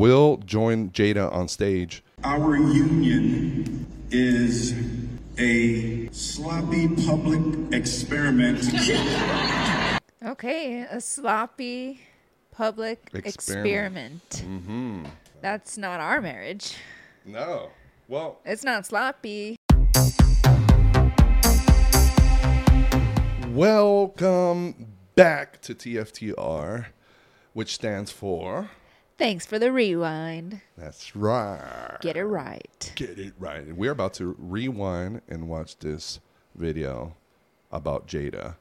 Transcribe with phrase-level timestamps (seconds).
[0.00, 2.02] Will join Jada on stage.
[2.24, 4.72] Our union is
[5.38, 7.42] a sloppy public
[7.74, 8.64] experiment.
[10.22, 12.00] Okay, a sloppy
[12.50, 14.22] public Experiment.
[14.28, 14.44] experiment.
[14.46, 15.04] Mm-hmm.
[15.42, 16.76] That's not our marriage.
[17.26, 17.70] No.
[18.08, 19.56] Well, It's not sloppy.
[23.48, 26.86] welcome back to TFTR,
[27.54, 28.70] which stands for.
[29.20, 30.62] Thanks for the rewind.
[30.78, 31.98] That's right.
[32.00, 32.92] Get it right.
[32.94, 33.58] Get it right.
[33.58, 36.20] And we're about to rewind and watch this
[36.54, 37.14] video
[37.70, 38.56] about Jada.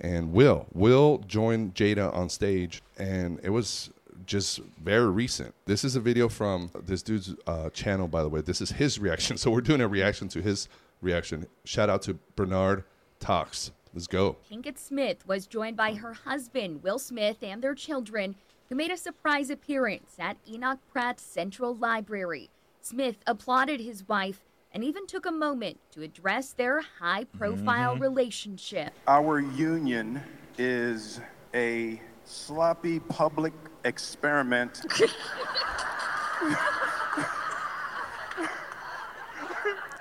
[0.00, 3.90] And Will, Will joined Jada on stage, and it was
[4.26, 5.52] just very recent.
[5.64, 8.42] This is a video from this dude's uh, channel, by the way.
[8.42, 9.36] This is his reaction.
[9.38, 10.68] So we're doing a reaction to his
[11.02, 11.48] reaction.
[11.64, 12.84] Shout out to Bernard
[13.18, 13.72] Talks.
[13.92, 14.36] Let's go.
[14.48, 18.36] Pinkett Smith was joined by her husband, Will Smith, and their children,
[18.68, 22.50] who made a surprise appearance at Enoch Pratt Central Library.
[22.80, 28.92] Smith applauded his wife and even took a moment to address their high profile relationship.
[29.06, 30.20] Our union
[30.58, 31.20] is
[31.54, 33.52] a sloppy public
[33.84, 34.82] experiment.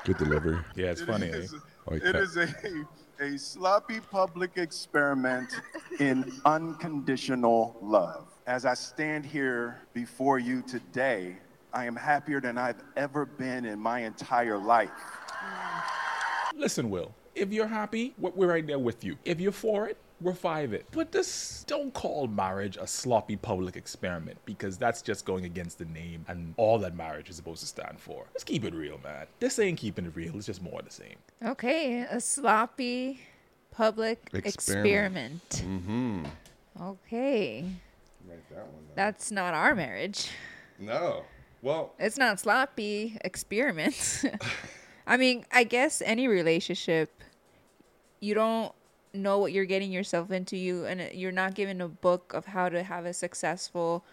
[0.03, 0.59] Good delivery.
[0.75, 1.29] Yeah, it's funny.
[1.31, 1.47] eh?
[1.87, 2.47] Oh, he It cut- is a,
[3.19, 5.49] a sloppy public experiment
[5.99, 8.27] in unconditional love.
[8.47, 11.35] As I stand here before you today,
[11.73, 14.91] I am happier than I've ever been in my entire life.
[16.55, 19.17] Listen, Will, if you're happy, we're we're right there with you.
[19.25, 20.85] If you're for it, we're five it.
[20.91, 25.85] But this don't call marriage a sloppy public experiment because that's just going against the
[25.85, 28.25] name and all that marriage is supposed to stand for.
[28.31, 29.25] Let's keep it real, man.
[29.39, 30.37] This ain't keeping it real.
[30.37, 31.15] It's just more of the same.
[31.43, 33.21] Okay, a sloppy
[33.71, 35.41] public Experiment.
[35.45, 35.63] experiment.
[35.65, 36.25] Mm-hmm.
[36.79, 37.71] Okay, Write
[38.55, 38.95] that one down.
[38.95, 40.29] that's not our marriage.
[40.79, 41.23] No.
[41.61, 44.25] Well, It's not sloppy experiments.
[45.07, 47.23] I mean, I guess any relationship,
[48.19, 48.73] you don't
[49.13, 50.57] know what you're getting yourself into.
[50.57, 54.03] You and you're not given a book of how to have a successful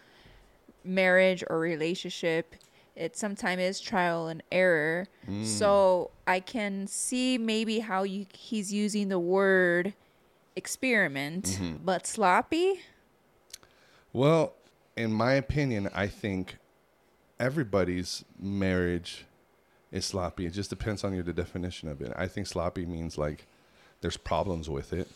[0.85, 2.55] marriage or relationship.
[2.95, 5.07] It sometimes is trial and error.
[5.27, 5.45] Hmm.
[5.45, 9.95] So I can see maybe how you he's using the word
[10.57, 11.77] experiment, mm-hmm.
[11.85, 12.81] but sloppy.
[14.13, 14.55] Well,
[14.97, 16.59] in my opinion, I think
[17.41, 19.25] everybody's marriage
[19.91, 20.47] is sloppy.
[20.47, 22.13] It just depends on your the definition of it.
[22.17, 23.47] I think sloppy means like
[24.01, 25.09] there's problems with it.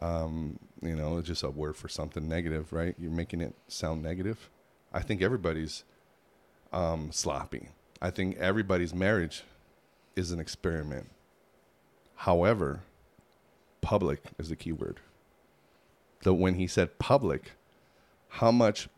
[0.00, 2.94] Um, you know, it's just a word for something negative, right?
[2.98, 4.48] You're making it sound negative.
[4.92, 5.84] I think everybody's
[6.72, 7.68] um, sloppy.
[8.00, 9.44] I think everybody's marriage
[10.16, 11.08] is an experiment.
[12.16, 12.82] However,
[13.80, 15.00] public is the key word.
[16.22, 17.52] So when he said public,
[18.30, 18.88] how much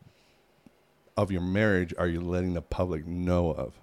[1.17, 3.73] of your marriage are you letting the public know of?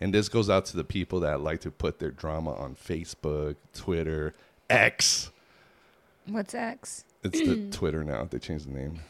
[0.00, 3.56] And this goes out to the people that like to put their drama on Facebook,
[3.72, 4.34] Twitter,
[4.68, 5.30] X.
[6.26, 7.04] What's X?
[7.22, 8.24] It's the Twitter now.
[8.24, 9.00] They changed the name.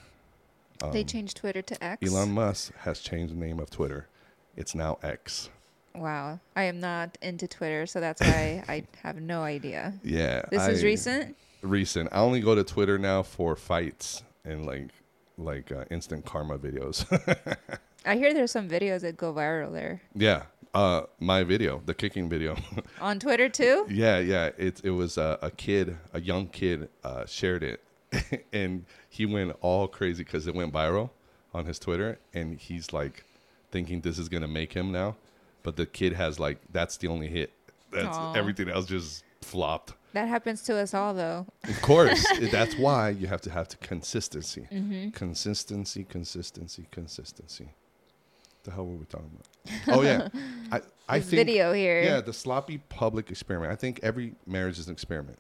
[0.93, 2.07] they changed Twitter to X.
[2.11, 4.07] Um, Elon Musk has changed the name of Twitter.
[4.57, 5.49] It's now X.
[5.95, 9.95] Wow, I am not into Twitter, so that's why I have no idea.
[10.03, 10.43] Yeah.
[10.51, 11.37] This is recent.
[11.63, 12.09] Recent.
[12.13, 14.91] I only go to Twitter now for fights and like
[15.43, 17.07] like uh, instant karma videos.
[18.07, 20.45] I hear there's some videos that go viral there yeah.
[20.75, 22.57] Uh, my video, the kicking video.
[23.01, 23.87] on Twitter too.
[23.91, 24.51] Yeah, yeah.
[24.57, 27.83] It it was uh, a kid, a young kid, uh, shared it,
[28.53, 31.11] and he went all crazy because it went viral
[31.53, 33.25] on his Twitter, and he's like
[33.71, 35.17] thinking this is gonna make him now,
[35.63, 37.53] but the kid has like that's the only hit.
[37.91, 38.33] That's Aw.
[38.33, 39.93] everything else just flopped.
[40.13, 41.47] That happens to us all, though.
[41.69, 45.11] Of course, that's why you have to have the consistency, Mm-hmm.
[45.11, 47.75] consistency, consistency, consistency.
[48.65, 49.99] The hell were we talking about?
[49.99, 50.29] Oh yeah,
[50.73, 52.03] I I think video here.
[52.03, 53.73] Yeah, the sloppy public experiment.
[53.73, 55.39] I think every marriage is an experiment.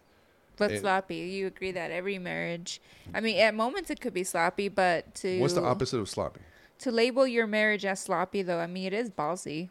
[0.56, 1.16] But it- sloppy.
[1.16, 2.81] You agree that every marriage.
[3.15, 6.41] I mean, at moments it could be sloppy, but to What's the opposite of sloppy?
[6.78, 9.71] to label your marriage as sloppy, though, I mean, it is ballsy.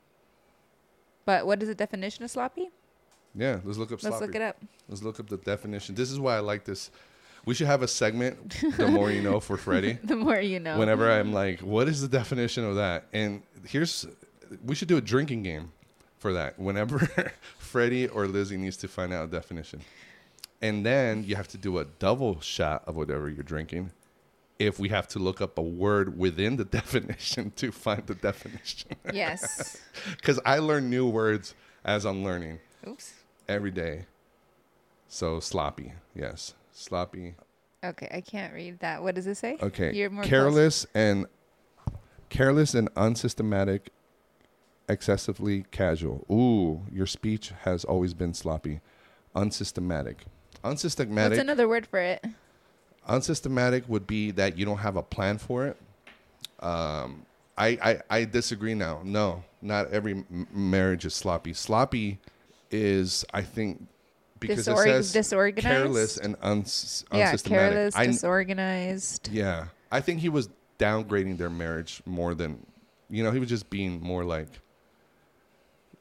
[1.26, 2.70] But what is the definition of sloppy?
[3.36, 4.14] Yeah, let's look up sloppy.
[4.14, 4.58] Let's look it up.
[4.90, 5.96] Let's look up the definition.
[5.96, 6.92] This is why I like this.
[7.46, 9.98] We should have a segment, the more you know, for Freddie.
[10.04, 10.78] The more you know.
[10.78, 13.06] Whenever I'm like, what is the definition of that?
[13.14, 14.06] And here's,
[14.64, 15.72] we should do a drinking game
[16.20, 16.60] for that.
[16.60, 17.00] Whenever
[17.58, 19.82] Freddie or Lizzie needs to find out a definition.
[20.62, 23.92] And then you have to do a double shot of whatever you're drinking.
[24.60, 28.92] If we have to look up a word within the definition to find the definition.
[29.12, 29.78] yes.
[30.18, 33.14] Because I learn new words as I'm learning Oops.
[33.52, 34.06] Every day.
[35.08, 37.36] So sloppy, yes, sloppy.
[37.84, 39.04] Okay, I can't read that.
[39.04, 39.58] What does it say?
[39.62, 40.30] Okay, You're more close.
[40.30, 41.26] careless and
[42.30, 43.90] Careless and unsystematic,
[44.88, 46.26] excessively casual.
[46.32, 48.80] Ooh, your speech has always been sloppy.
[49.36, 50.24] Unsystematic.
[50.64, 51.32] Unsystematic.
[51.32, 52.24] What's another word for it?
[53.06, 55.78] unsystematic would be that you don't have a plan for it.
[56.62, 57.26] Um,
[57.58, 59.02] I, I I disagree now.
[59.04, 61.52] No, not every m- marriage is sloppy.
[61.54, 62.20] Sloppy
[62.72, 63.88] is, I think,
[64.40, 65.66] because Disor- it says disorganized?
[65.68, 67.72] careless and uns- Yeah, unsystematic.
[67.74, 69.30] careless, I, disorganized.
[69.32, 72.66] yeah, I think he was downgrading their marriage more than,
[73.10, 74.48] you know, he was just being more like.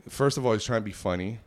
[0.08, 1.40] First of all, he's trying to be funny.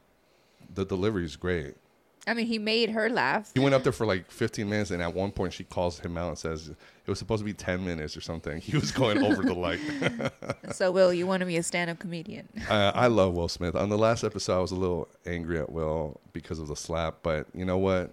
[0.76, 1.76] The delivery is great.
[2.26, 3.52] I mean, he made her laugh.
[3.54, 6.18] He went up there for like 15 minutes, and at one point she calls him
[6.18, 8.60] out and says it was supposed to be 10 minutes or something.
[8.62, 9.80] He was going over the like.
[10.74, 12.48] So, Will, you want to be a stand-up comedian?
[12.70, 13.76] Uh, I love Will Smith.
[13.76, 17.18] On the last episode, I was a little angry at Will because of the slap,
[17.24, 18.12] but you know what?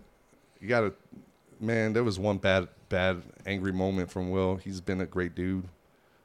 [0.60, 0.92] You gotta,
[1.60, 1.92] man.
[1.92, 4.56] There was one bad, bad, angry moment from Will.
[4.56, 5.68] He's been a great dude.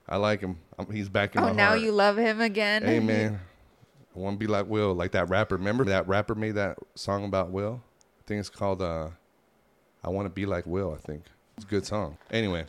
[0.10, 0.58] I like him.
[0.78, 1.82] Um he's back in Oh, my now heart.
[1.82, 2.84] you love him again.
[2.84, 3.40] Hey man,
[4.16, 5.58] I want to be like Will, like that rapper.
[5.58, 7.82] Remember that rapper made that song about Will?
[8.20, 9.10] I think it's called uh,
[10.04, 11.24] "I Want to Be Like Will." I think
[11.58, 12.18] it's a good song.
[12.32, 12.66] Anyway,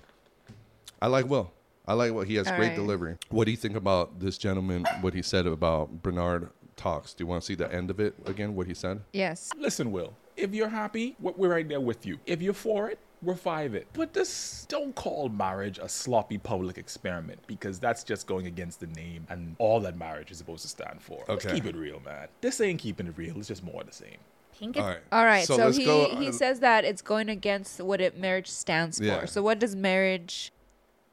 [1.01, 1.53] I like Will.
[1.87, 2.77] I like what he has All great right.
[2.77, 3.17] delivery.
[3.31, 4.85] What do you think about this gentleman?
[5.03, 7.15] What he said about Bernard talks?
[7.15, 8.57] Do you want to see the end of it again?
[8.57, 9.03] What he said?
[9.13, 9.51] Yes.
[9.57, 12.19] Listen, Will, if you're happy, we're we're right there with you.
[12.27, 13.35] If you're for it, we're
[13.75, 13.89] it.
[13.93, 18.87] But this don't call marriage a sloppy public experiment because that's just going against the
[18.87, 21.25] name and all that marriage is supposed to stand for.
[21.29, 21.55] Let's Okay.
[21.57, 22.29] keep it real, man.
[22.41, 23.37] This ain't keeping it real.
[23.39, 24.19] It's just more of the same.
[24.57, 25.01] Pink all, right.
[25.11, 25.45] all right.
[25.45, 29.01] So, let's he go, he uh, says that it's going against what it marriage stands
[29.01, 29.21] Yeah.
[29.21, 29.27] for.
[29.27, 30.53] So what does marriage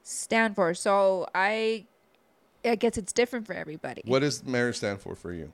[0.03, 0.73] stand for?
[0.75, 1.87] So I,
[2.63, 4.03] I guess it's different for everybody.
[4.05, 5.51] What does marriage stand for for you?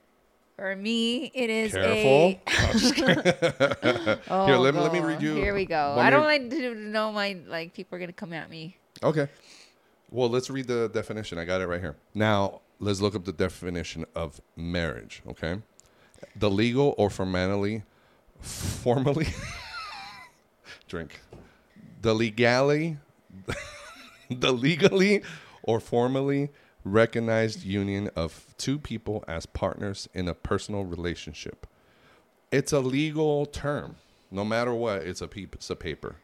[0.60, 2.36] For me, it is Careful.
[2.36, 2.42] a.
[4.30, 5.96] oh, Here, let me- let me oh, read you Here we go.
[5.98, 8.76] I don't like to know my like people are gonna come at me.
[9.02, 9.30] Okay.
[10.12, 11.38] Well, let's read the definition.
[11.38, 11.96] I got it right here.
[12.14, 15.62] Now, let's look up the definition of marriage, okay?
[16.36, 17.84] The legal or formally
[18.42, 19.28] formally
[20.90, 21.22] drink.
[22.02, 22.98] The legally
[24.30, 25.24] the legally
[25.64, 26.50] or formally
[26.84, 31.68] recognized union of two people as partners in a personal relationship.
[32.52, 33.96] It's a legal term.
[34.32, 36.16] No matter what, it's a piece of paper.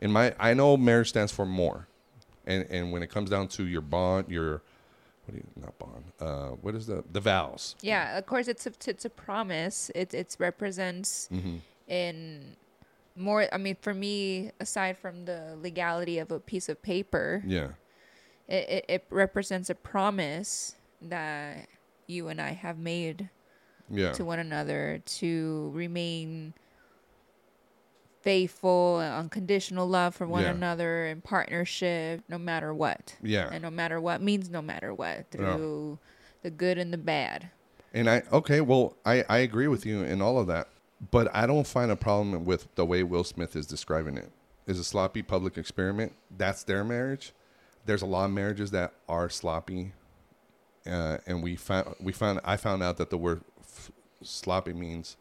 [0.00, 1.88] In my, I know marriage stands for more,
[2.46, 4.62] and and when it comes down to your bond, your
[5.24, 6.04] what do you not bond?
[6.20, 7.76] Uh, what is the the vows?
[7.80, 9.90] Yeah, of course it's a it's a promise.
[9.94, 11.56] It it represents Mm-hmm.
[11.88, 12.56] in
[13.16, 13.46] more.
[13.52, 17.68] I mean, for me, aside from the legality of a piece of paper, Yeah,
[18.48, 21.66] it, it, it represents a promise that
[22.06, 23.30] you and I have made
[23.90, 26.54] yeah, to one another to remain
[28.22, 30.50] faithful and unconditional love for one Yeah.
[30.50, 33.50] another in partnership no matter what yeah.
[33.52, 35.98] and no matter what means no matter what through
[36.42, 37.50] the good and the bad
[37.92, 40.68] And I okay, well, I I agree with you in all of that,
[41.10, 44.30] but I don't find a problem with the way Will Smith is describing it.
[44.66, 46.12] Is a sloppy public experiment.
[46.36, 47.32] That's their marriage.
[47.86, 49.92] There's a lot of marriages that are sloppy,
[50.86, 53.90] uh, and we found we found I found out that the word f-
[54.22, 55.16] sloppy means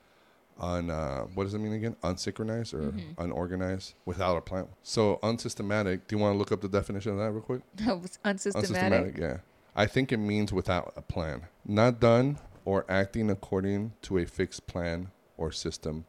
[0.60, 1.96] un uh, what does it mean again?
[2.04, 4.68] Unsynchronized or unorganized without a plan.
[4.84, 6.08] So unsystematic.
[6.08, 7.62] Do you want to look up the definition of that real quick?
[8.24, 9.38] unsystematic Unsystematic, yeah.
[9.76, 11.48] I think it means without a plan.
[11.66, 16.06] Not done or acting according to a fixed plan or system,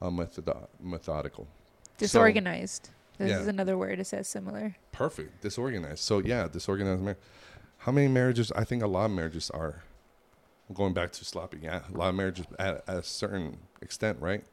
[0.00, 1.48] unmethodo- methodical.
[1.98, 3.40] disorganized this yeah.
[3.40, 5.42] is another word it says similar Perfect.
[5.42, 6.00] Disorganized.
[6.00, 7.18] So, yeah, disorganized marriage.
[7.78, 8.50] How many marriages?
[8.52, 9.82] I think a lot of marriages are
[10.72, 11.58] going back to sloppy.
[11.62, 14.44] Yeah, a lot of marriages at, at a certain extent, right?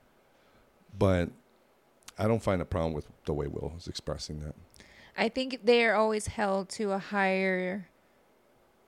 [0.97, 1.29] But
[2.17, 4.55] I don't find a problem with the way Will is expressing that.
[5.17, 7.87] i think they're always held to a higher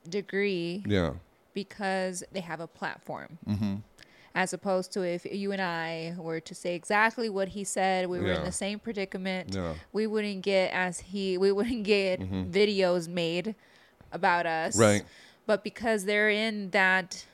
[0.08, 1.14] degree Yeah.
[1.54, 3.76] because they have a platform Mm-hmm.
[4.38, 8.20] As opposed to if you and I were to say exactly what he said, we
[8.20, 8.40] were Yeah.
[8.40, 9.56] in the same predicament.
[9.56, 9.74] Yeah.
[9.92, 12.20] We wouldn't get as he we wouldn't get
[12.60, 13.56] videos made
[14.12, 14.74] about us.
[14.74, 14.82] Mm-hmm.
[14.90, 15.04] Right.
[15.48, 17.26] But because they're in that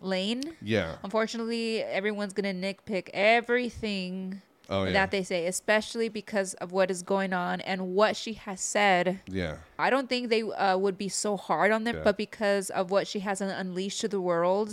[0.00, 0.96] lane, Yeah.
[1.04, 4.92] unfortunately everyone's gonna nitpick everything Oh, yeah.
[4.92, 9.20] that they say, especially because of what is going on and what she has said.
[9.26, 9.56] yeah.
[9.78, 12.02] I don't think they uh, would be so hard on them, Yeah.
[12.04, 14.70] but because of what she has unleashed to the world,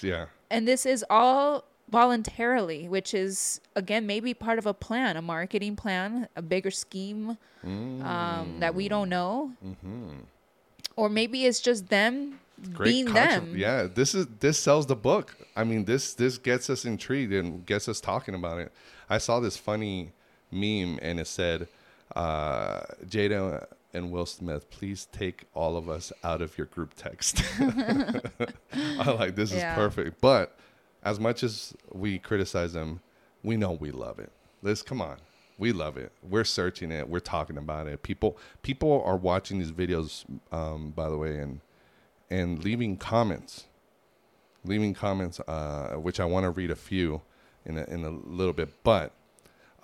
[0.00, 0.26] Yeah.
[0.50, 5.76] And this is all voluntarily which is again maybe part of a plan a marketing
[5.76, 9.52] plan a bigger scheme um, that we don't know
[10.96, 12.38] or maybe it's just them
[12.82, 15.36] being contra- them Yeah, this is this sells the book.
[15.54, 18.72] I mean, this this gets us intrigued and gets us talking about it.
[19.10, 20.12] I saw this funny
[20.50, 21.68] meme and it said
[22.14, 27.42] uh, Jada and Will Smith, please take all of us out of your group text.
[28.72, 29.70] I like this Yeah.
[29.72, 30.20] is perfect.
[30.20, 30.56] But
[31.02, 33.00] as much as we criticize them,
[33.42, 34.30] we know we love it.
[34.62, 35.16] Let's come on.
[35.58, 36.12] We love it.
[36.22, 37.08] We're searching it.
[37.08, 38.02] We're talking about it.
[38.02, 41.60] People people are watching these videos, um, by the way, and
[42.30, 43.66] and leaving comments
[44.64, 47.22] leaving comments, uh, which I want to read a few
[47.64, 48.68] in a, in a little bit.
[48.82, 49.12] But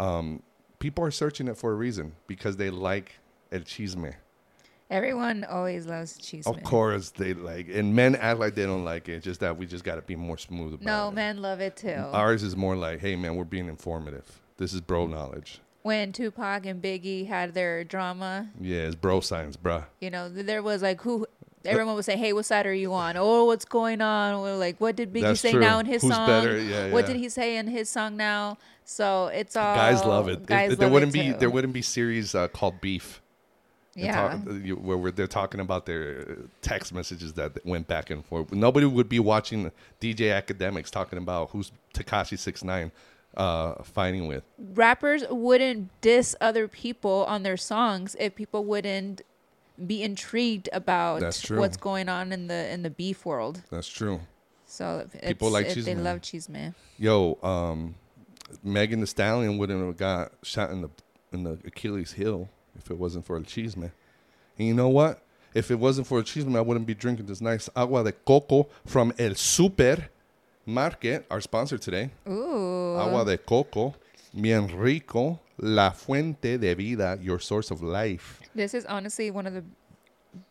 [0.01, 0.43] um,
[0.81, 3.13] people are searching it for a reason because they like
[3.53, 4.15] el chisme.
[4.91, 6.47] Everyone always loves cheese.
[6.47, 9.23] Of course, they like, and men act like they don't like it.
[9.23, 11.13] Just that we just got to be more smooth about No, it.
[11.15, 11.89] men love it too.
[12.13, 14.41] Ours is more like, hey, man, we're being informative.
[14.59, 15.61] This is bro knowledge.
[15.83, 19.85] when Tupac and Biggie had their drama, Yeah, it's bro science, bruh.
[20.01, 21.27] you know, there was like who
[21.65, 24.35] everyone would say, "Hey, what side are you on?" Oh, what's going on?
[24.35, 25.61] Or like, what did Biggie That's say true.
[25.61, 26.27] now in his Who's song?
[26.29, 26.61] better?
[26.61, 26.93] Yeah, yeah.
[26.93, 28.59] What did he say in his song now?
[28.85, 30.45] So it's all Guys love it.
[30.47, 33.21] Guys if there love wouldn't it be there wouldn't be series uh, called Beef.
[33.95, 34.15] Yeah.
[34.39, 38.53] talk- uh, where, they're talking about their uh, text messages that went back and forth.
[38.53, 39.71] Nobody would be watching
[40.01, 42.91] DJ Akademiks talking about who's Tekashi Six Nine
[43.37, 44.45] uh, fighting with.
[44.59, 49.23] Rappers wouldn't diss other people on their songs if people wouldn't
[49.87, 53.63] be intrigued about what's going on in the in the beef world.
[53.71, 54.21] That's true.
[54.67, 56.03] So People like it, they Chisme.
[56.03, 56.75] love cheese man.
[56.99, 57.95] Yo, um,
[58.63, 60.91] Megan Thee Stallion wouldn't have got shot in the
[61.33, 62.49] in the Achilles heel
[62.79, 63.91] if it wasn't for El Chisme.
[64.59, 65.23] And you know what?
[65.55, 68.69] If it wasn't for El Chisme, I wouldn't be drinking this nice agua de coco
[68.87, 70.09] from El Super
[70.65, 72.11] Market, our sponsor today.
[72.29, 72.97] Ooh.
[72.99, 73.95] Agua de coco,
[74.33, 78.41] bien rico, la fuente de vida, your source of life.
[78.55, 79.65] This is honestly one of the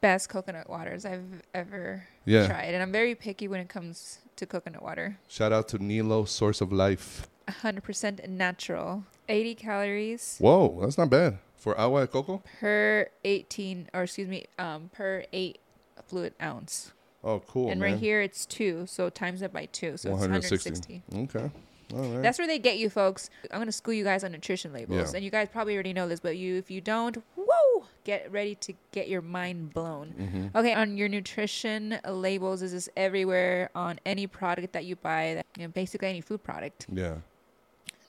[0.01, 2.45] best coconut waters I've ever Yeah.
[2.47, 2.73] tried.
[2.73, 5.17] And I'm very picky when it comes to coconut water.
[5.27, 7.27] Shout out to Nilo, source of life.
[7.47, 9.03] 100% natural.
[9.27, 12.41] 80 calories Whoa, that's not bad for agua de coco.
[12.59, 15.59] per 18, or excuse me, um, per 8
[16.07, 16.91] fluid ounce.
[17.23, 17.69] Oh, cool.
[17.69, 17.91] and man.
[17.91, 19.95] right here it's 2, so times it by 2.
[19.97, 21.03] So it's 160.
[21.15, 21.51] Okay.
[21.93, 22.21] All right.
[22.23, 23.29] That's where they get you, folks.
[23.51, 25.17] I'm gonna school you guys on nutrition labels, Yeah.
[25.17, 28.55] and you guys probably already know this, but you, if you don't, whoa, get ready
[28.55, 30.15] to get your mind blown.
[30.17, 30.57] Mm-hmm.
[30.57, 35.33] Okay, on your nutrition labels, is this is everywhere on any product that you buy,
[35.35, 36.87] that, you know, basically any food product.
[36.91, 37.17] yeah.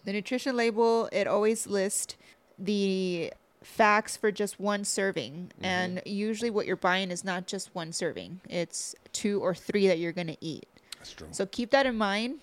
[0.04, 2.16] The nutrition label it always lists
[2.58, 3.32] the
[3.62, 8.40] facts for just one serving, and usually what you're buying is not just one serving;
[8.48, 10.66] it's two or three that you're gonna eat.
[10.98, 11.28] That's true.
[11.30, 12.40] So keep that in mind.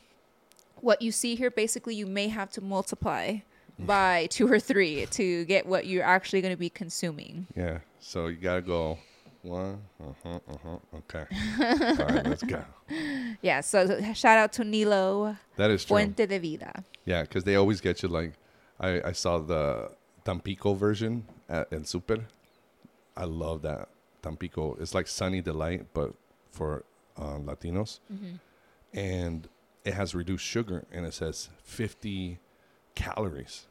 [0.81, 3.39] What you see here, basically, you may have to multiply
[3.79, 7.47] by two or three to get what you're actually going to be consuming.
[7.55, 7.79] Yeah.
[7.99, 8.97] So you gotta go
[9.41, 9.81] one.
[10.01, 10.39] Uh huh.
[10.49, 10.97] Uh huh.
[10.97, 11.25] Okay.
[12.01, 12.25] All right.
[12.25, 12.63] Let's go.
[13.41, 13.61] Yeah.
[13.61, 15.95] So shout out to Nilo That is true.
[15.95, 16.83] Fuente de Vida.
[17.05, 18.33] Yeah, because they always get you like,
[18.79, 19.91] I I saw the
[20.25, 22.25] Tampico version at in Super.
[23.15, 23.89] I love that
[24.21, 24.75] Tampico.
[24.79, 26.13] It's like Sunny Delight, but
[26.51, 26.83] for
[27.17, 27.99] um, Latinos,
[28.93, 29.47] and
[29.85, 32.39] it has reduced sugar, and it says fifty
[32.95, 33.65] calories.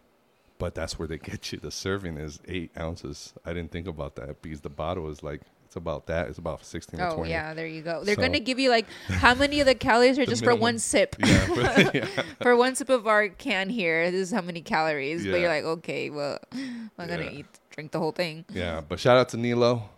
[0.58, 1.58] But that's where they get you.
[1.58, 3.32] The serving is eight ounces.
[3.44, 6.28] I didn't think about that because the bottle is like it's about that.
[6.28, 7.30] It's about sixteen or Oh twenty.
[7.30, 8.02] yeah, there you go.
[8.02, 10.54] They're So- going to give you like how many of the calories are just for
[10.54, 11.14] one sip.
[11.18, 12.06] Yeah, but- yeah.
[12.40, 15.26] for one sip of our can here, this is how many calories.
[15.26, 18.46] But you're like, okay, well, I'm not gonna eat drink the whole thing.
[18.50, 19.90] Yeah, but shout out to Nilo.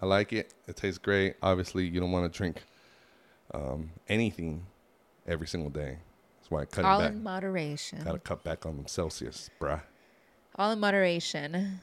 [0.00, 0.54] I like it.
[0.66, 1.34] It tastes great.
[1.42, 2.62] Obviously, you don't want to drink
[3.52, 4.64] um, anything
[5.26, 5.98] every single day.
[6.38, 7.12] That's why I cut All it back.
[7.12, 8.02] in moderation.
[8.02, 9.82] Gotta cut back on them Celsius, bruh.
[10.56, 11.80] All in moderation.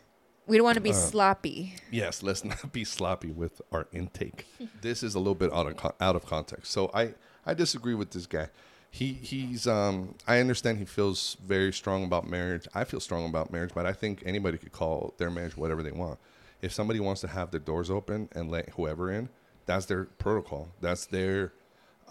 [0.48, 1.76] We don't want to be Uh, sloppy.
[1.92, 4.46] Yes, let's not be sloppy with our intake.
[4.82, 6.72] this is a little bit out of out of context.
[6.72, 7.14] So I
[7.46, 8.50] I disagree with this guy.
[8.92, 12.68] He he's um I understand he feels very strong about marriage.
[12.74, 15.92] I feel strong about marriage, but I think anybody could call their marriage whatever they
[15.92, 16.20] want.
[16.62, 19.30] If somebody wants to have their doors open and let whoever in,
[19.66, 20.70] that's their protocol.
[20.80, 21.54] That's their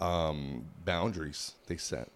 [0.01, 2.09] um boundaries they set.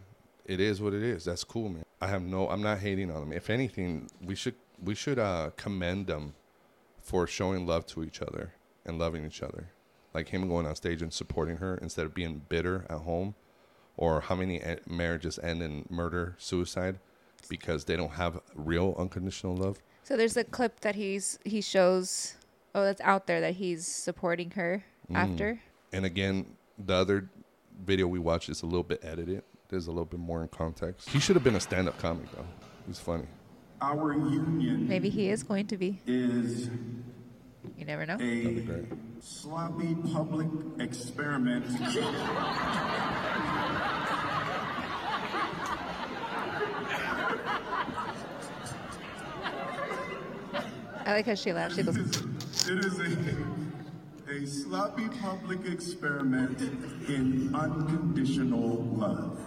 [0.45, 1.25] It is what it is.
[1.25, 1.85] That's cool, man.
[2.01, 3.33] I have no I'm not hating on them.
[3.33, 6.35] If anything, we should we should uh commend them
[7.03, 8.53] for showing love to each other
[8.85, 9.69] and loving each other.
[10.15, 13.35] Like him going on stage and supporting her instead of being bitter at home,
[13.97, 16.99] or how many e- marriages end in murder, suicide,
[17.49, 19.79] because they don't have real unconditional love.
[20.03, 22.35] So there's a clip that he's he shows.
[22.75, 25.17] Oh, that's out there that he's supporting her Mm.
[25.17, 25.61] after.
[25.93, 27.31] And again, the other
[27.85, 29.43] video we watched is a little bit edited.
[29.69, 31.09] There's a little bit more in context.
[31.09, 32.45] He should have been a stand-up comic though.
[32.87, 33.25] He's funny.
[33.81, 36.01] Our union Maybe he is going to be.
[36.07, 36.69] is
[37.77, 38.19] You never know.
[38.21, 38.85] A
[39.21, 40.49] sloppy public
[40.81, 41.65] experiment.
[51.07, 51.77] I like how she laughs.
[51.77, 56.61] She goes, It is a, a sloppy public experiment
[57.09, 59.39] in unconditional love.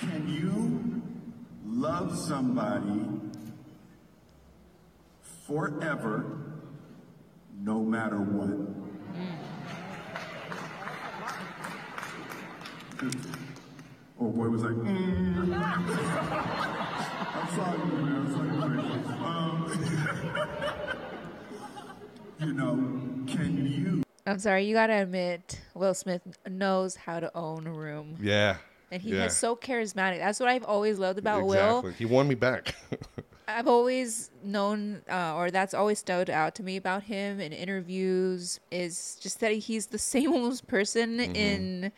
[0.00, 1.02] Can you
[2.00, 3.02] love somebody
[5.46, 6.24] forever,
[7.60, 8.56] no matter what?
[14.18, 15.54] Oh, boy was like, mm.
[17.34, 18.16] I'm sorry, man.
[18.16, 18.78] I'm sorry.
[19.24, 19.56] Um,
[22.46, 22.74] you know,
[23.26, 28.16] can you I'm sorry, you gotta admit, Will Smith knows how to own a room,
[28.20, 28.56] Yeah.
[28.90, 29.26] And he yeah.
[29.26, 30.18] is so charismatic.
[30.18, 31.88] That's what I've always loved about exactly.
[31.90, 31.94] Will.
[31.98, 32.74] He won me back.
[33.48, 38.60] I've always known, uh, or that's always stood out to me about him in interviews,
[38.70, 41.34] is just that he's the same almost person Mm-hmm.
[41.36, 41.92] in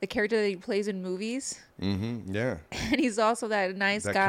[0.00, 2.32] the character that he plays in movies, mm-hmm.
[2.32, 2.58] Yeah.
[2.72, 4.28] and he's also that nice That guy.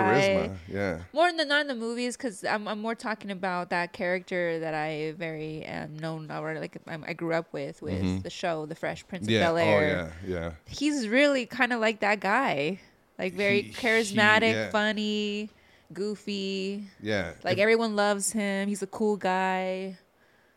[0.50, 0.56] charisma.
[0.68, 1.00] Yeah.
[1.14, 4.60] More than the not in the movies, because I'm, I'm more talking about that character
[4.60, 8.66] that I very am known or like I'm, I grew up with with the show
[8.66, 9.34] The Fresh Prince of Mm-hmm.
[9.36, 9.46] Yeah.
[9.48, 10.14] Bel Oh Air.
[10.28, 10.36] yeah.
[10.40, 10.52] Yeah.
[10.66, 12.80] He's really kind of like that guy,
[13.20, 14.70] like very He- he- charismatic, yeah.
[14.72, 15.50] funny,
[15.94, 16.86] goofy.
[17.02, 17.34] Yeah.
[17.44, 18.68] Like If- everyone loves him.
[18.68, 19.98] He's a cool guy.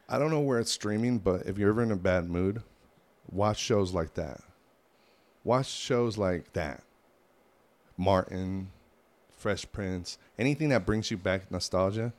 [0.09, 2.63] I don't know where it's streaming, but if you're ever in a bad mood,
[3.31, 4.41] watch shows like that.
[5.45, 6.83] Watch shows like that.
[7.97, 8.71] Martin,
[9.37, 12.13] Fresh Prince, anything that brings you back nostalgia.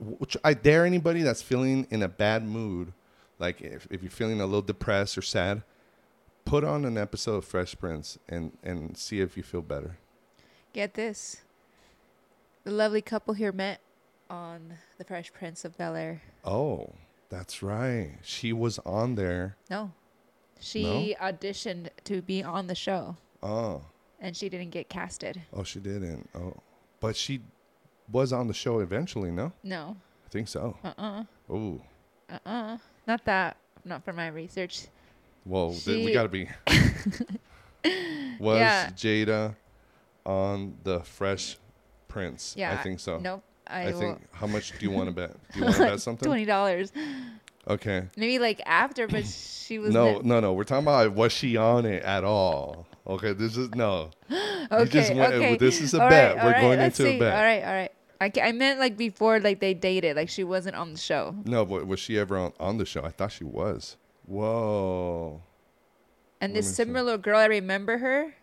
[0.00, 2.92] Which I dare anybody that's feeling in a bad mood,
[3.40, 5.62] like if, if you're feeling a little depressed or sad,
[6.44, 9.98] put on an episode of Fresh Prince and, and see if you feel better.
[10.72, 11.42] Get this.
[12.62, 13.80] The lovely couple here met
[14.30, 16.22] on The Fresh Prince of Bel Air.
[16.44, 16.92] Oh,
[17.28, 18.18] that's right.
[18.22, 19.56] She was on there.
[19.68, 19.92] No.
[20.60, 23.82] She auditioned to be on the show Oh.
[24.20, 25.40] and she didn't get casted.
[25.52, 26.28] Oh, she didn't.
[26.34, 26.54] Oh,
[27.00, 27.40] but she
[28.10, 29.30] was on the show eventually.
[29.30, 29.96] No, No.
[30.26, 30.76] I think so.
[30.84, 31.80] Uh uh Oh,
[32.30, 32.78] Uh uh.
[33.06, 33.56] Not that.
[33.84, 34.86] Not for my research.
[35.46, 36.48] well, th- we gotta be.
[38.40, 38.90] was Yeah.
[38.90, 39.54] Jada
[40.26, 41.56] on the Fresh
[42.08, 42.54] Prince?
[42.56, 42.72] Yeah.
[42.72, 43.18] I think so.
[43.18, 43.42] Nope.
[43.66, 44.20] I, I, think.
[44.32, 45.30] How much do you want to bet?
[45.52, 46.26] Do you want to bet something?
[46.26, 46.90] Twenty dollars.
[47.68, 48.04] Okay.
[48.16, 50.52] Maybe like after, but she was No, no, no.
[50.54, 52.86] We're talking about was she on it at all?
[53.06, 54.10] Okay, this is no.
[54.70, 55.56] Okay, just went- okay.
[55.56, 56.36] this is a All bet.
[56.36, 57.18] right, We're right, going into a see.
[57.18, 57.34] bet.
[57.34, 57.92] All right, all right.
[58.20, 61.34] I, I meant like before, like they dated, like she wasn't on the show.
[61.46, 63.02] No, but was she ever on, on the show?
[63.02, 63.96] I thought she was.
[64.26, 65.40] Whoa.
[66.40, 66.74] And this me see.
[66.74, 68.34] similar girl, I remember her.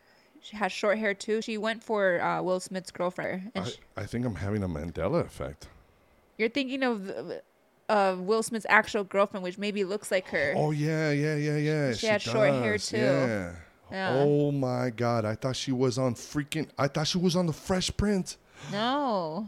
[0.42, 1.42] She had short hair too.
[1.42, 3.52] She went for uh, Will Smith's girlfriend.
[3.56, 5.68] I, sh- I think I'm having a Mandela effect.
[6.38, 7.12] you're thinking of
[7.90, 10.54] uh, Will Smith's actual girlfriend, which maybe looks like her.
[10.56, 11.94] Oh yeah, yeah, yeah, yeah.
[11.94, 12.98] She had short hair, too.
[12.98, 13.52] Yeah.
[13.92, 14.16] Yeah.
[14.16, 16.68] Oh my god, I thought she was on freaking.
[16.78, 18.38] I thought she was on the Fresh Prince.
[18.72, 19.48] No,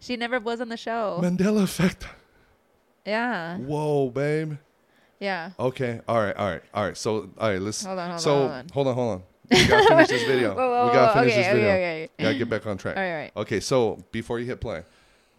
[0.00, 1.20] she never was on the show.
[1.22, 2.06] Mandela effect.
[3.06, 4.54] yeah, Whoa, babe.
[5.20, 5.50] yeah.
[5.58, 6.00] Okay.
[6.08, 6.36] All right.
[6.36, 6.62] All right.
[6.74, 6.96] All right.
[6.96, 7.60] So, all right.
[7.60, 7.84] Let's.
[7.84, 8.94] Hold on, hold so, on, hold on.
[8.94, 9.22] hold on.
[9.50, 10.54] We gotta finish this video.
[10.54, 11.70] Whoa, whoa, we gotta whoa, finish okay, this okay, video.
[11.72, 12.10] okay.
[12.18, 12.96] Gotta get back on track.
[12.98, 13.32] All right, all right.
[13.36, 13.60] Okay.
[13.60, 14.82] So before you hit play,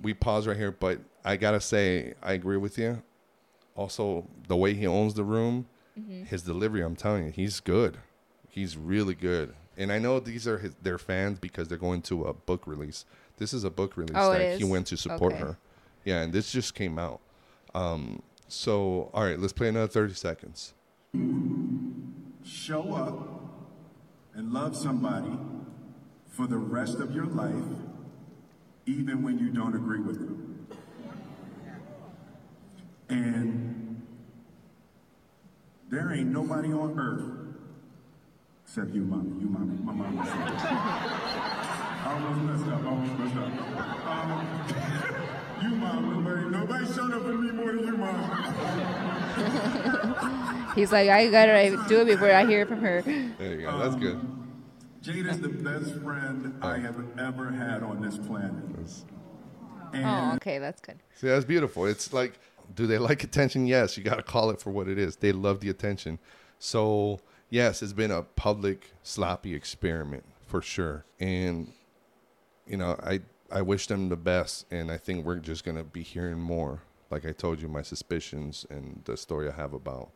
[0.02, 0.71] we pause right here.
[0.71, 3.02] But I gotta say, I agree with you.
[3.76, 5.68] Also, the way he owns the room,
[6.00, 6.24] Mm-hmm.
[6.24, 6.82] his delivery.
[6.82, 7.98] I'm telling you, he's good.
[8.48, 9.54] He's really good.
[9.78, 13.04] And I know these are his, their fans because they're going to a book release.
[13.38, 15.42] This is a book release Oh, that he went to support Okay.
[15.44, 15.58] her.
[16.06, 17.20] Yeah, and this just came out.
[17.76, 20.74] Um, so, all right, let's play another 30 seconds.
[22.46, 23.18] show up
[24.36, 25.38] and love somebody
[26.30, 27.66] for the rest of your life,
[28.86, 30.29] even when you don't agree with them.
[33.10, 34.02] And
[35.89, 37.24] there ain't nobody on earth
[38.63, 39.41] except you, mommy.
[39.41, 39.78] You, mommy.
[39.84, 40.62] My mama said it.
[40.62, 42.82] I almost messed up.
[42.84, 43.52] I almost messed up.
[44.08, 44.48] Um,
[45.63, 46.24] you, mom.
[46.24, 48.19] Nobody, nobody showed up for me more than you, mom.
[50.76, 53.02] He's like, I gotta do it before I hear from her.
[53.02, 53.80] There you go.
[53.80, 54.19] That's good.
[55.02, 58.67] Jada's the best friend I have ever had on this planet.
[58.69, 59.06] That's-
[59.93, 61.00] And Oh, okay, that's good.
[61.15, 61.86] See, that's beautiful.
[61.88, 62.38] It's like,
[62.74, 63.68] do they like attention?
[63.68, 63.98] Yes.
[63.98, 65.16] You got to call it for what it is.
[65.18, 66.20] They love the attention.
[66.60, 71.06] So, yes, it's been a public sloppy experiment for sure.
[71.20, 71.74] And,
[72.68, 74.66] you know, I, I wish them the best.
[74.72, 76.82] And I think we're just going to be hearing more.
[77.10, 80.12] Like I told you, my suspicions and the story I have about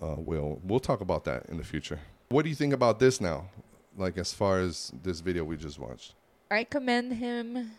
[0.00, 0.60] uh, Will.
[0.62, 1.98] We'll talk about that in the future.
[2.28, 3.48] What do you think about this now?
[3.96, 6.14] Like, as far as this video we just watched?
[6.50, 7.72] I commend him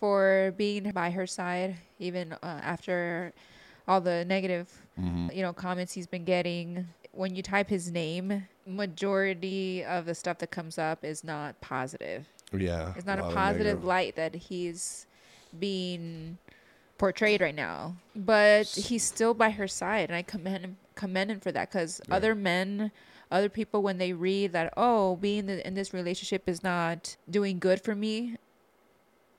[0.00, 3.32] for being by her side, even uh, after
[3.86, 6.86] all the negative, you know, comments he's been getting.
[7.12, 12.26] When you type his name, majority of the stuff that comes up is not positive.
[12.52, 12.92] Yeah.
[12.96, 15.06] It's not a of positive light that he's
[15.58, 16.38] being
[16.98, 17.96] portrayed right now.
[18.14, 21.70] But he's still by her side, and I commend him, commend him for that.
[21.70, 22.16] Because Yeah.
[22.16, 22.92] other men,
[23.30, 27.82] other people, when they read that, oh, being in this relationship is not doing good
[27.82, 28.36] for me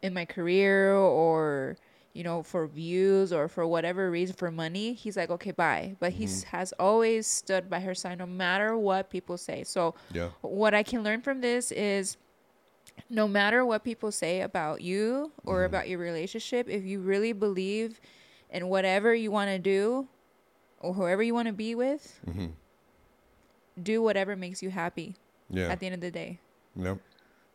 [0.01, 1.77] in my career, or
[2.13, 5.95] you know, for views or for whatever reason, for money, he's like, okay, bye.
[5.99, 6.47] But he Mm-hmm.
[6.55, 9.63] has always stood by her side, no matter what people say.
[9.63, 10.29] So Yeah.
[10.41, 12.17] what I can learn from this is
[13.09, 15.65] no matter what people say about you or Mm-hmm.
[15.73, 18.01] about your relationship, if you really believe
[18.49, 20.07] in whatever you want to do
[20.79, 22.47] or whoever you want to be with, Mm-hmm.
[23.81, 25.15] do whatever makes you happy
[25.49, 25.69] Yeah.
[25.71, 26.39] at the end of the day.
[26.75, 26.99] Yep.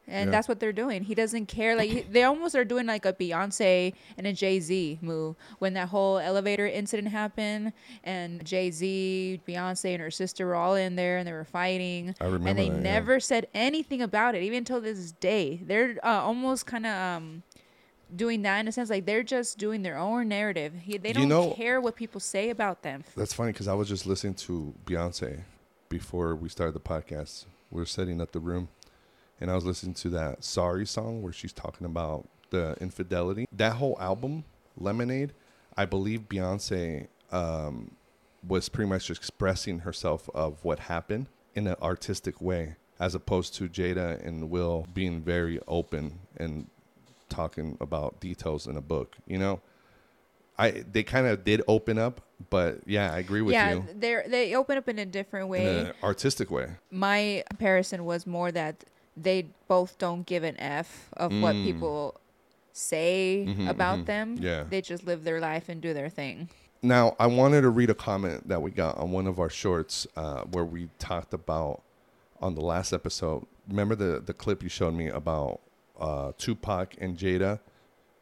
[0.09, 0.31] And Yeah.
[0.31, 1.03] that's what they're doing.
[1.03, 1.75] He doesn't care.
[1.77, 5.75] Like he- they almost are doing like a Beyonce and a Jay Z move when
[5.75, 7.73] that whole elevator incident happened,
[8.05, 12.15] and Jay Z, Beyonce, and her sister were all in there and they were fighting.
[12.21, 12.83] I remember And they that, yeah.
[12.83, 15.61] never said anything about it, even till this day.
[15.65, 17.43] They're uh, almost kind of um,
[18.15, 20.73] doing that in a sense, like they're just doing their own narrative.
[20.83, 23.03] He, they don't know- care what people say about them.
[23.17, 25.41] That's funny because I was just listening to Beyonce
[25.89, 27.47] before we started the podcast.
[27.73, 28.69] We're setting up the room,
[29.41, 33.47] and I was listening to that "Sorry" song where she's talking about the infidelity.
[33.53, 34.45] That whole album,
[34.79, 35.33] Lemonade,
[35.77, 37.93] I believe Beyonce um,
[38.47, 43.69] was pretty much expressing herself of what happened in an artistic way, as opposed to
[43.69, 46.69] Jada and Will being very open and
[47.29, 49.17] talking about details in a book.
[49.27, 49.61] You know.
[50.59, 54.23] I they kind of did open up, but yeah, I agree with yeah, you they
[54.27, 55.81] they open up in a different in way.
[55.81, 56.71] an artistic way.
[56.91, 58.85] my comparison was more that
[59.17, 61.65] they both don't give an F of what Mm.
[61.65, 62.21] people
[62.73, 64.07] say Mhm, about mhm.
[64.07, 64.37] them.
[64.39, 64.65] Yeah.
[64.69, 66.49] They just live their life and do their thing.
[66.83, 70.07] Now, I wanted to read a comment that we got on one of our shorts
[70.17, 71.83] uh, where we talked about
[72.41, 73.47] on the last episode.
[73.69, 75.61] Remember the the clip you showed me about
[75.99, 77.59] uh, Tupac and Jada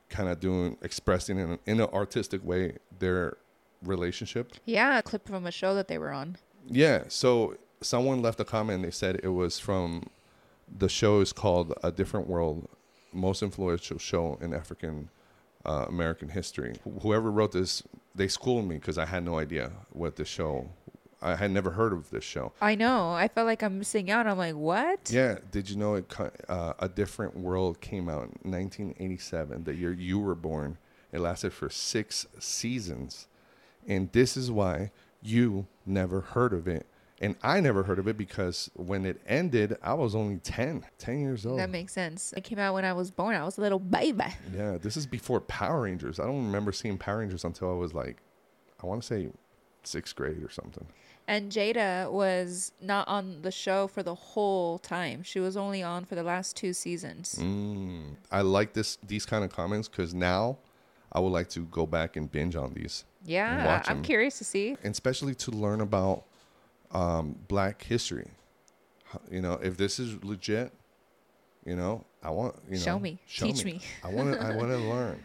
[0.08, 3.36] kind of doing expressing in, in an artistic way their
[3.82, 4.52] relationship.
[4.64, 6.36] Yeah, a clip from a show that they were on.
[6.68, 7.04] Yeah.
[7.08, 8.76] So someone left a comment.
[8.76, 10.08] and They said it was from
[10.68, 12.68] the show is called A Different World,
[13.12, 15.08] most influential show in African
[15.64, 16.74] uh, American history.
[16.84, 17.82] Wh- Whoever wrote this,
[18.14, 20.68] they schooled me because I had no idea what the show.
[21.22, 22.52] I had never heard of this show.
[22.60, 23.12] I know.
[23.12, 24.26] I felt like I'm missing out.
[24.26, 25.10] I'm like, what?
[25.10, 25.38] Yeah.
[25.50, 26.08] Did you know it?
[26.08, 30.76] co- Uh, a Different World came out in 1987, the year you were born.
[31.12, 33.28] It lasted for six seasons,
[33.86, 34.90] and this is why
[35.22, 36.86] you never heard of it,
[37.20, 41.20] and I never heard of it because when it ended, I was only 10, 10
[41.20, 41.58] years old.
[41.58, 42.34] That makes sense.
[42.36, 43.36] It came out when I was born.
[43.36, 44.24] I was a little baby.
[44.54, 46.18] yeah, this is before Power Rangers.
[46.18, 48.18] I don't remember seeing Power Rangers until I was like,
[48.82, 49.28] I want to say
[49.84, 50.86] sixth grade or something.
[51.26, 55.22] And Jada was not on the show for the whole time.
[55.22, 57.36] She was only on for the last two seasons.
[57.40, 58.16] Mm.
[58.30, 60.58] I like this these kind of comments because now
[61.12, 63.04] I would like to go back and binge on these.
[63.24, 64.76] Yeah, I'm curious to see.
[64.82, 66.24] and especially to learn about
[66.94, 68.30] um, black history.
[69.30, 70.72] You know, if this is legit,
[71.64, 73.20] you know, I want you know, Show me.
[73.28, 73.80] Teach me.
[74.02, 74.40] I want to.
[74.40, 75.22] I want to learn.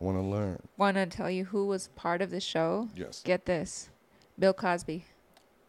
[0.00, 0.58] I want to learn.
[0.78, 2.88] Want to tell you who was part of the show?
[2.96, 3.22] Yes.
[3.24, 3.90] Get this
[4.38, 5.04] Bill Cosby.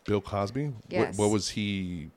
[0.06, 0.74] Bill Cosby.
[0.90, 1.18] Yes.
[1.18, 2.10] What, what was he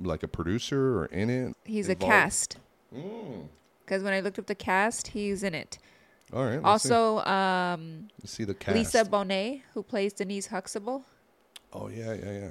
[0.00, 1.56] like a producer or in it?
[1.64, 2.12] He's a Involved?
[2.12, 2.58] cast.
[2.94, 3.48] Mm.
[3.84, 5.78] Because when I looked up the cast, he's in it.
[6.32, 6.60] All right.
[6.62, 8.14] Also, um, see.
[8.22, 8.76] Let's see the cast.
[8.76, 11.04] Lisa Bonet, who plays Denise Huxtable.
[11.72, 12.48] Oh yeah, yeah, yeah.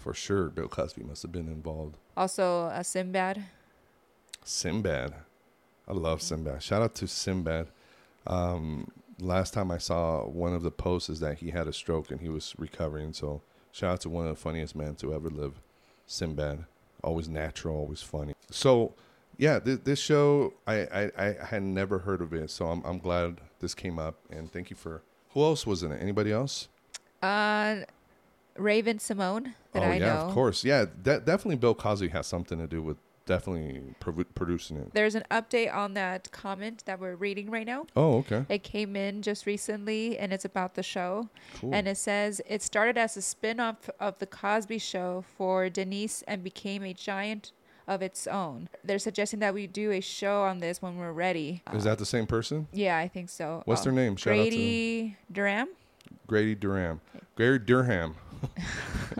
[0.00, 1.96] For sure, Bill Cosby must have been involved.
[2.16, 3.44] Also, uh, Sinbad.
[4.44, 5.14] Sinbad.
[5.86, 6.62] I love Sinbad.
[6.62, 7.68] Shout out to Sinbad.
[8.26, 12.10] Um, last time I saw one of the posts is that he had a stroke
[12.10, 13.12] and he was recovering.
[13.12, 15.60] So shout out to one of the funniest men to ever live,
[16.06, 16.64] Sinbad.
[17.02, 18.34] Always natural, always funny.
[18.50, 18.94] So
[19.36, 22.98] yeah, th- this show I, I, I had never heard of it, so I'm I'm
[22.98, 25.02] glad this came up and thank you for.
[25.32, 26.02] Who else was in it?
[26.02, 26.68] Anybody else?
[27.22, 27.80] Uh,
[28.58, 30.20] Raven-Symoné, that oh I yeah, know.
[30.28, 30.64] of course.
[30.64, 34.92] Yeah, de- definitely Bill Cosby has something to do with definitely pro- producing it.
[34.94, 37.86] There's an update on that comment that we're reading right now.
[37.94, 41.28] Oh okay, It came in just recently and it's about the show.
[41.60, 41.74] cool.
[41.74, 46.22] And it says it started as a spin off of The Cosby Show for Denise
[46.26, 47.52] and became a giant
[47.86, 48.68] of its own.
[48.84, 51.62] They're suggesting that we do a show on this when we're ready.
[51.72, 52.66] Is that the same person?
[52.72, 53.62] Yeah, I think so.
[53.66, 54.16] What's uh, their name?
[54.16, 55.68] Shout out to- Grady Durham.
[56.26, 57.00] Grady Durham.
[57.36, 58.14] Grady Durham.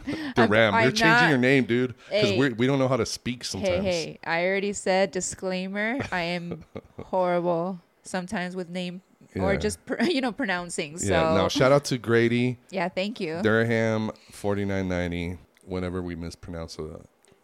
[0.07, 0.75] I'm- Durham.
[0.75, 1.95] You're I'm changing not- your name, dude.
[2.09, 2.39] Because Hey.
[2.39, 3.85] we we don't know how to speak sometimes.
[3.85, 5.99] Hey, hey, I already said disclaimer.
[6.13, 6.65] I am
[7.07, 9.03] horrible sometimes with name
[9.37, 10.99] or just pr- you know pronouncing.
[10.99, 11.35] So Yeah.
[11.35, 13.41] Now shout out to Grady yeah, thank you.
[13.43, 15.39] Durham, forty nine ninety.
[15.67, 17.01] Whenever we mispronounce a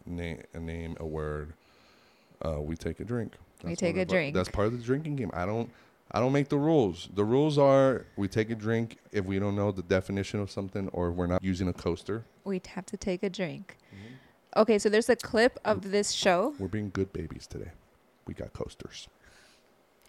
[0.07, 1.53] name, a name, a word,
[2.43, 3.33] uh, we take a drink.
[3.63, 4.33] We take a drink.
[4.33, 5.29] That's part of the drinking game.
[5.33, 5.69] I don't.
[6.15, 7.09] I don't make the rules.
[7.13, 10.87] The rules are we take a drink if we don't know the definition of something
[10.93, 12.23] or we're not using a coaster.
[12.45, 13.75] We'd have to take a drink.
[13.93, 14.61] Mm-hmm.
[14.61, 17.71] Okay, so there's a clip of this show, We're being good babies today.
[18.27, 19.09] We got coasters.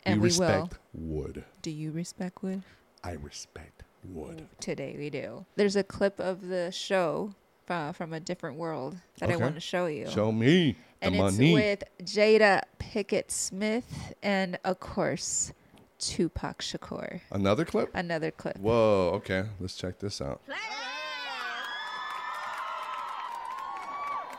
[0.05, 0.47] and we we, will.
[0.47, 1.45] respect wood.
[1.63, 2.63] Do you respect wood?
[3.03, 4.47] I respect wood.
[4.61, 5.45] Today we do.
[5.57, 7.35] There's a clip of the show
[7.69, 10.09] uh, from a different world that I want to show you.
[10.09, 11.53] Show me the and it's money.
[11.53, 15.53] with Jada Pinkett Smith and, of course,
[15.99, 17.21] Tupac Shakur.
[17.31, 17.91] Another clip?
[17.95, 18.59] Another clip.
[18.59, 19.45] Whoa, okay.
[19.61, 20.41] Let's check this out.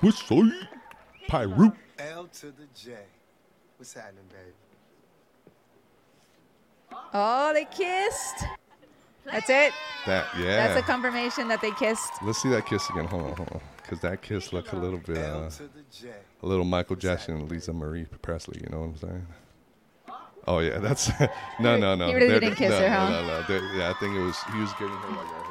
[0.01, 0.47] What's up?
[1.27, 1.73] Pyro.
[1.99, 2.93] L to the J.
[3.77, 4.53] What's happening, baby?
[7.13, 8.45] Oh, they kissed.
[9.25, 9.73] That's it.
[10.05, 10.67] That yeah.
[10.67, 12.11] That's a confirmation that they kissed.
[12.23, 13.05] Let's see that kiss again.
[13.05, 13.61] Hold on, hold on.
[13.77, 16.09] Because that kiss looked a little bit, L uh, to the J.
[16.43, 18.61] a little Michael Jackson and Lisa Marie Presley.
[18.63, 19.27] You know what I'm saying?
[20.47, 21.09] Oh yeah, that's
[21.59, 22.07] no, no, no.
[22.07, 23.09] He really didn't kiss no, her, huh?
[23.09, 25.45] No, no, They're- Yeah, I think it was he was getting her like right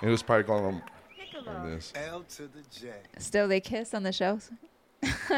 [0.00, 0.08] here.
[0.08, 0.82] It was probably going on
[1.46, 1.92] like this.
[1.94, 2.92] L to the J.
[3.18, 4.50] Still, they kiss on the shows.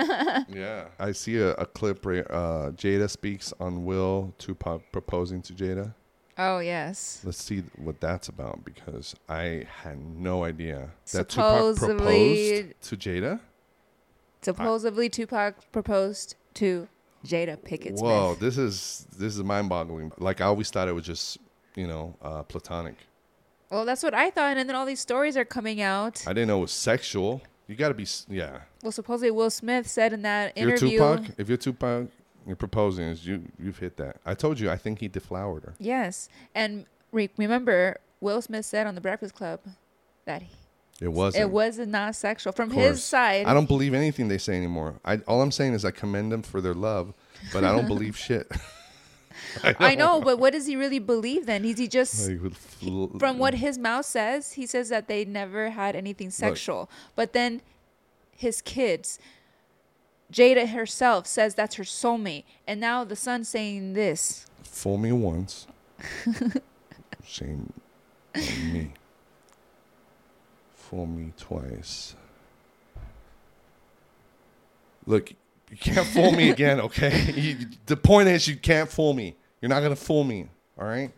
[0.48, 5.52] Yeah, I see a, a clip where uh, Jada speaks on Will Tupac proposing to
[5.52, 5.94] Jada.
[6.38, 7.20] Oh yes.
[7.24, 12.96] Let's see what that's about because I had no idea that Tupac Supposedly- proposed to
[12.96, 13.40] Jada.
[14.40, 16.88] Supposedly, Tupac proposed to
[17.26, 18.40] Jada Pinkett Whoa, Smith.
[18.40, 20.12] this is this is mind-boggling.
[20.18, 21.38] Like I always thought it was just
[21.74, 22.96] you know uh, platonic.
[23.70, 26.22] Well, that's what I thought, and then all these stories are coming out.
[26.26, 27.40] I didn't know it was sexual.
[27.68, 28.61] You got to be yeah.
[28.82, 30.98] Well, supposedly Will Smith said in that If you're interview.
[30.98, 32.08] Tupac, if you're Tupac,
[32.46, 33.06] you're proposing.
[33.06, 34.16] Is you you've hit that.
[34.26, 34.70] I told you.
[34.70, 35.74] I think he deflowered her.
[35.78, 39.61] Yes, and re- remember, Will Smith said on the Breakfast Club
[40.26, 40.50] that he,
[41.02, 41.42] It wasn't.
[41.42, 43.46] it was not sexual from his side.
[43.46, 45.00] I don't believe anything they say anymore.
[45.04, 47.12] I all I'm saying is I commend them for their love,
[47.52, 48.48] but I don't believe shit.
[49.64, 51.64] I know, but what does he really believe then?
[51.64, 52.30] Is he just
[53.18, 54.52] from what his mouth says?
[54.52, 57.62] He says that they never had anything sexual, but then
[58.36, 59.18] his kids,
[60.32, 64.46] Jada herself says that's her soulmate, and now the son saying this.
[64.62, 65.66] fool me once,
[67.24, 67.72] shame
[68.34, 68.92] me.
[70.92, 72.14] Fool me twice.
[75.07, 75.31] Look,
[75.70, 77.33] you can't fool me again, okay?
[77.33, 79.35] You, the point is, you can't fool me.
[79.62, 81.11] You're not gonna fool me, all right?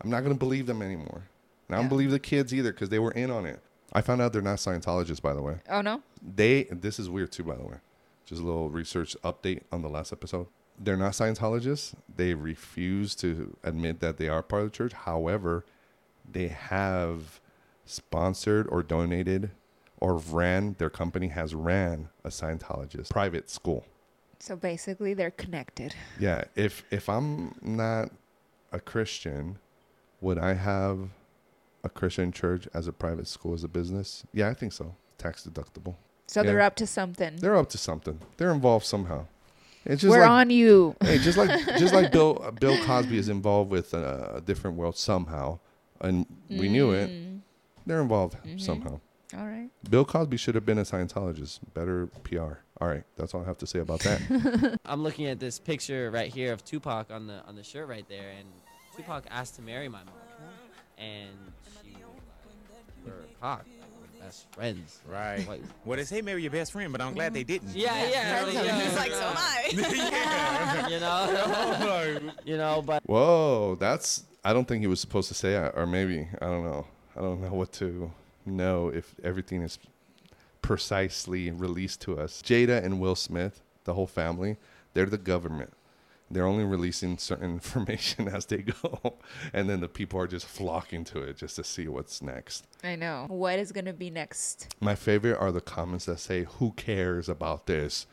[0.00, 1.24] I'm not gonna believe them anymore.
[1.66, 1.88] And I don't Yeah.
[1.88, 3.60] believe the kids either because they were in on it.
[3.92, 5.56] I found out they're not Scientologists, by the way.
[5.68, 7.78] Oh no, they this is weird too by the way
[8.24, 10.46] just a little research update on the last episode
[10.78, 15.64] they're not scientologists they refuse to admit that they are part of the church however
[16.30, 17.40] they have
[17.90, 19.50] sponsored or donated
[20.00, 23.84] or ran their company has ran a scientologist private school
[24.40, 25.94] so basically they're connected.
[26.18, 28.10] yeah if if i'm not
[28.72, 29.58] a christian
[30.20, 30.98] would i have
[31.84, 35.44] a christian church as a private school as a business yeah i think so tax
[35.48, 35.94] deductible
[36.28, 37.36] So they're up to something.
[37.36, 38.20] they're up to something.
[38.36, 39.26] They're involved somehow.
[39.86, 40.94] It's just We're like, on you.
[41.00, 41.48] Hey, just like
[41.82, 45.58] just like Bill Bill Cosby is involved with uh, a different world somehow,
[46.02, 47.08] and we knew it.
[47.88, 48.58] They're involved Mm-hmm.
[48.58, 49.00] somehow.
[49.36, 49.68] All right.
[49.90, 51.60] Bill Cosby should have been a Scientologist.
[51.74, 52.60] Better PR.
[52.80, 54.78] All right, that's all I have to say about that.
[54.86, 58.08] I'm looking at this picture right here of Tupac on the on the shirt right
[58.08, 58.46] there, and
[58.96, 60.14] Tupac asked to marry my mom,
[60.96, 61.28] and
[61.82, 62.00] she was
[62.72, 65.46] like, "We're cock, like, best friends." Right.
[65.48, 67.74] Like, Well, they say marry your best friend, but I'm glad they didn't.
[67.74, 68.80] yeah, yeah, yeah.
[68.80, 70.88] He's like, so am I.
[70.90, 74.24] you know, you know, but Whoa, that's.
[74.44, 76.86] I don't think he was supposed to say that, or maybe I don't know.
[77.18, 78.12] I don't know what to
[78.46, 79.76] know if everything is
[80.62, 82.40] precisely released to us.
[82.42, 84.56] Jada and Will Smith, the whole family,
[84.94, 85.72] they're the government.
[86.30, 89.14] They're only releasing certain information as they go,
[89.52, 92.68] and then the people are just flocking to it just to see what's next.
[92.84, 93.26] I know.
[93.28, 94.72] What is gonna be next?
[94.80, 98.06] My favorite are the comments that say, "Who cares about this?"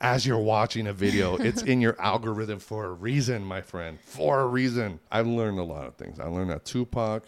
[0.00, 3.98] As you're watching a video, it's in your algorithm for a reason, my friend.
[4.00, 5.00] For a reason.
[5.10, 6.18] I've learned a lot of things.
[6.20, 7.24] I learned that Tupac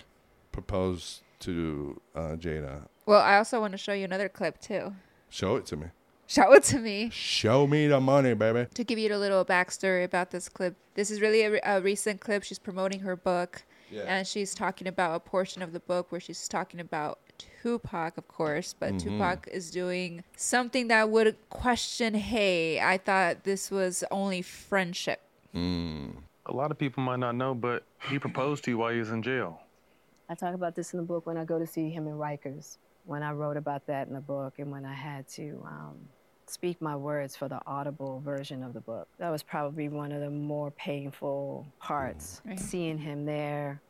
[0.62, 2.88] proposed to uh, Jada.
[3.07, 4.92] Well, I also want to show you another clip too.
[5.31, 5.87] Show it to me.
[6.27, 7.09] Show it to me.
[7.11, 8.66] Show me the money, baby.
[8.75, 11.81] To give you a little backstory about this clip, this is really a, re- a
[11.81, 12.42] recent clip.
[12.42, 14.03] She's promoting her book, Yeah.
[14.03, 17.18] and she's talking about a portion of the book where she's talking about
[17.62, 19.09] Tupac, of course, but Mm-hmm.
[19.18, 25.21] Tupac is doing something that would question, hey, I thought this was only friendship.
[25.55, 29.11] A lot of people might not know, but he proposed to you while he was
[29.11, 29.61] in jail.
[30.29, 32.79] I talk about this in the book when I go to see him in Rikers,
[33.07, 35.97] when I wrote about that in the book, and when I had to um,
[36.47, 39.09] Speak My Words for the audible version of the book.
[39.19, 42.41] That was probably one of the more painful parts.
[42.45, 42.59] Right.
[42.59, 43.81] Seeing him there,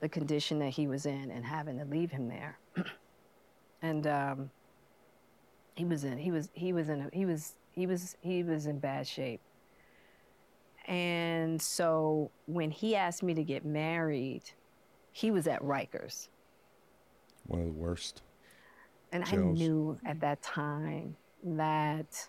[0.00, 2.58] the condition that he was in, and having to leave him there.
[3.82, 4.50] and um,
[5.74, 8.66] he was in he was he was in a, he was he was he was
[8.66, 9.40] in bad shape.
[10.88, 14.42] And so when he asked me to get married,
[15.16, 16.28] he was at Rikers.
[17.46, 18.20] One of the worst.
[19.12, 22.28] And I knew at that time that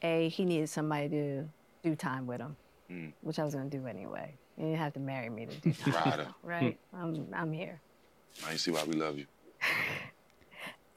[0.00, 1.44] A, he needed somebody to
[1.82, 2.56] do time with him,
[2.90, 3.12] Mm.
[3.20, 4.32] which I was going to do anyway.
[4.56, 5.94] You didn't have to marry me to do time.
[5.94, 6.26] Rider.
[6.42, 6.78] right?
[6.96, 7.78] I'm, I'm here.
[8.42, 9.26] Now you see why we love you.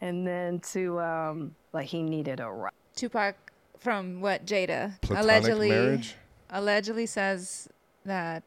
[0.01, 2.73] And then to, um, like, he needed a right.
[2.95, 3.35] Tupac
[3.77, 6.15] from what Jada Platonic allegedly marriage?
[6.49, 7.69] allegedly says
[8.03, 8.43] that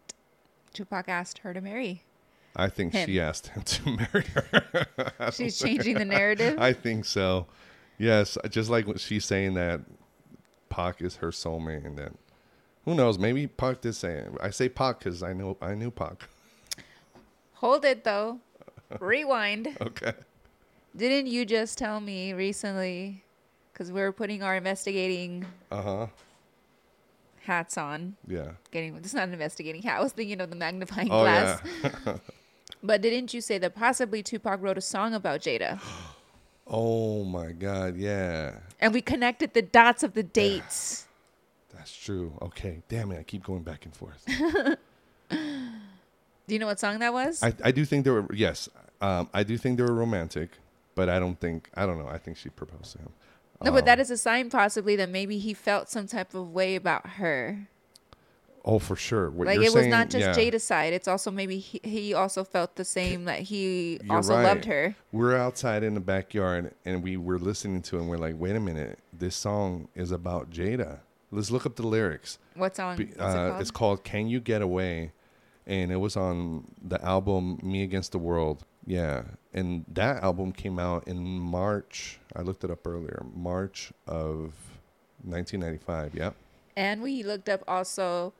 [0.75, 2.03] Tupac asked her to marry.
[2.57, 3.07] I think Him.
[3.07, 4.87] she asked him to marry her.
[5.33, 6.59] She's changing the narrative?
[6.59, 7.47] I think so.
[7.99, 9.81] Yes, just like when she's saying that
[10.69, 12.17] Pac is her soulmate, and then
[12.85, 13.19] who knows?
[13.19, 14.29] Maybe Pac did say it.
[14.41, 16.29] I say Pac because I know I knew Pac.
[17.55, 18.39] Hold it though.
[19.01, 19.77] Rewind.
[19.81, 20.13] Okay.
[20.97, 23.23] Didn't you just tell me recently?
[23.73, 26.07] Because we were putting our investigating Uh huh.
[27.41, 28.17] hats on.
[28.27, 28.53] Yeah.
[28.71, 29.99] Getting is not an investigating hat.
[29.99, 31.61] I was thinking of the magnifying Oh glass.
[31.83, 32.17] yeah.
[32.83, 35.81] But didn't you say that possibly Tupac wrote a song about Jada?
[36.67, 37.97] oh my God.
[37.97, 38.57] Yeah.
[38.81, 41.07] And we connected the dots of the dates.
[41.75, 42.33] That's true.
[42.43, 42.83] Okay.
[42.89, 43.19] Damn it.
[43.19, 44.25] I keep going back and forth.
[45.31, 47.43] Do you know what song that was?
[47.43, 48.69] I, I do think they were yes.
[49.01, 50.51] Um, I do think they were romantic,
[50.95, 52.07] but I don't think I don't know.
[52.07, 53.09] I think she proposed to him.
[53.65, 56.53] no, but Um, that is a sign possibly that maybe he felt some type of
[56.53, 57.67] way about her.
[58.69, 59.31] Oh, for sure.
[59.31, 60.35] What like it was saying- not just yeah.
[60.51, 60.93] Jada's side.
[60.93, 64.43] It's also maybe he, he also felt the same that he You're also right.
[64.43, 64.97] loved her.
[65.13, 68.57] We're outside in the backyard and we were listening to it and we're like, wait
[68.57, 70.99] a minute, this song is about Jada.
[71.31, 72.39] Let's look up the lyrics.
[72.55, 72.97] What song?
[72.97, 73.61] Be- is it uh, called?
[73.61, 75.13] It's called Can You Get Away?
[75.69, 78.65] And it was on the album Me Against the World.
[78.85, 79.23] Yeah.
[79.53, 82.19] And that album came out in March.
[82.35, 83.25] I looked it up earlier.
[83.35, 84.55] March of
[85.25, 86.15] 1995.
[86.15, 86.35] Yep.
[86.77, 88.33] And we looked up also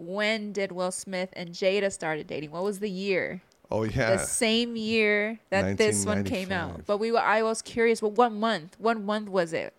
[0.00, 2.50] when did Will Smith and Jada started dating?
[2.50, 3.42] What was the year?
[3.70, 4.16] Oh, yeah.
[4.16, 6.86] The same year that this one came out.
[6.86, 8.76] But we were I was curious, well what month?
[8.78, 9.74] What month was it?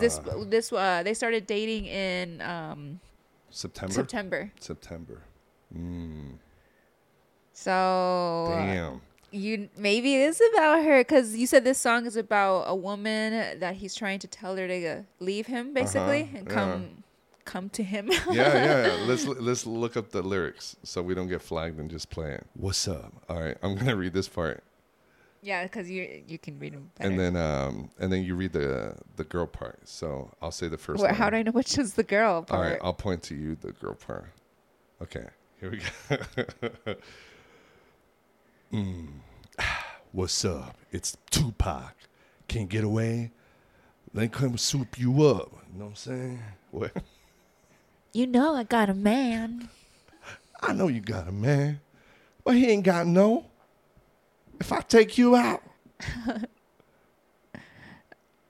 [0.00, 3.00] This Uh, this uh they started dating in um
[3.50, 3.92] September?
[3.94, 4.52] September.
[4.60, 5.22] September.
[5.76, 6.38] Mm,
[7.52, 9.00] So damn.
[9.32, 13.58] you maybe it is about her because you said this song is about a woman
[13.58, 16.54] that he's trying to tell her to leave him basically Uh-huh, and yeah.
[17.46, 18.96] Come to him yeah, yeah, yeah.
[19.06, 22.44] Let's let's look up the lyrics so we don't get flagged and just play it.
[22.54, 23.12] What's up?
[23.28, 24.62] All right, I'm gonna read this part,
[25.42, 27.08] yeah because you you can read them better.
[27.08, 29.78] and then um, and then you read the the girl part.
[29.88, 31.04] So I'll say the first.
[31.06, 32.72] How do I know which is the girl All part?
[32.72, 34.26] right, I'll point to you the girl part.
[35.02, 35.26] Okay,
[35.60, 36.94] here we go.
[38.72, 39.08] mm.
[40.12, 40.76] What's up?
[40.90, 41.94] It's Tupac.
[42.48, 43.32] Can't get away.
[44.14, 45.52] Then come soup you up.
[45.72, 46.42] You know what I'm saying?
[46.70, 46.92] What?
[48.16, 49.68] You know I got a man.
[50.62, 51.80] I know you got a man,
[52.42, 53.44] but he ain't got no.
[54.58, 55.62] If I take you out,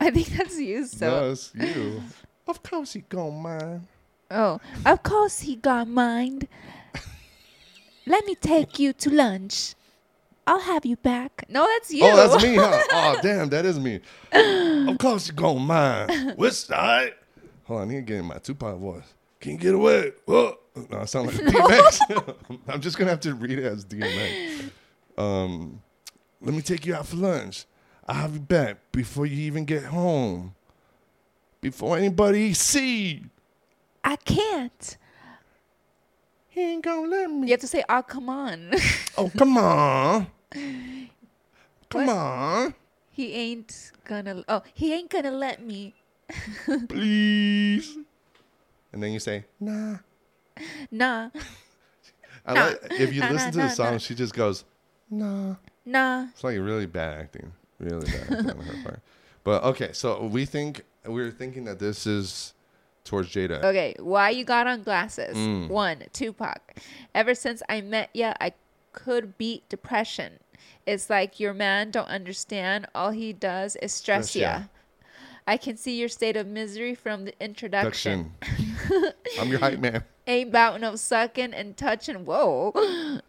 [0.00, 0.86] I think that's you.
[0.86, 2.00] So no, you.
[2.46, 3.88] Of course he gon' mind.
[4.30, 6.46] oh, of course he got mind.
[8.06, 9.74] Let me take you to lunch.
[10.46, 11.44] I'll have you back.
[11.48, 12.04] No, that's you.
[12.04, 12.82] Oh, that's me, huh?
[12.92, 13.98] Oh, damn, that is me.
[14.32, 16.34] of course you gon' mind.
[16.36, 17.14] What's side?
[17.64, 19.12] Hold on, I need to get in my Tupac voice.
[19.46, 20.10] Can you get away?
[20.26, 20.58] Oh.
[20.90, 22.58] No, I sound like DMX.
[22.68, 24.72] I'm just gonna have to read it as DMX.
[25.16, 25.80] Um,
[26.40, 27.64] let me take you out for lunch.
[28.08, 30.56] I'll have you back before you even get home.
[31.60, 33.22] Before anybody see.
[34.02, 34.96] I can't.
[36.48, 37.46] He ain't gonna let me.
[37.46, 38.72] You have to say, "Oh, come on."
[39.16, 40.26] Oh, come on.
[41.88, 42.74] Come on.
[43.12, 44.42] he ain't gonna.
[44.48, 45.94] Oh, he ain't gonna let me.
[46.88, 47.96] Please.
[48.96, 49.98] And then you say, nah.
[50.90, 51.28] Nah,
[52.46, 52.64] I Nah.
[52.68, 54.64] like if you Nah, listen nah, to the song, she just goes,
[55.10, 55.56] nah.
[55.84, 56.28] nah.
[56.32, 57.52] It's like really bad acting.
[57.78, 59.00] Really bad acting on her part.
[59.44, 62.54] But okay, so we think we're thinking that this is
[63.04, 63.62] towards Jada.
[63.62, 65.36] Okay, why you got on glasses?
[65.36, 65.68] Mm.
[65.68, 66.76] One, Tupac.
[67.14, 68.54] Ever since I met ya, I
[68.92, 70.38] could beat depression.
[70.86, 72.86] It's like your man don't understand.
[72.94, 74.62] All he does is stress Stress ya.
[75.48, 78.32] I can see your state of misery from the introduction.
[79.38, 80.02] I'm your hype man.
[80.28, 82.24] Ain't bout no sucking and touching.
[82.24, 82.72] Whoa.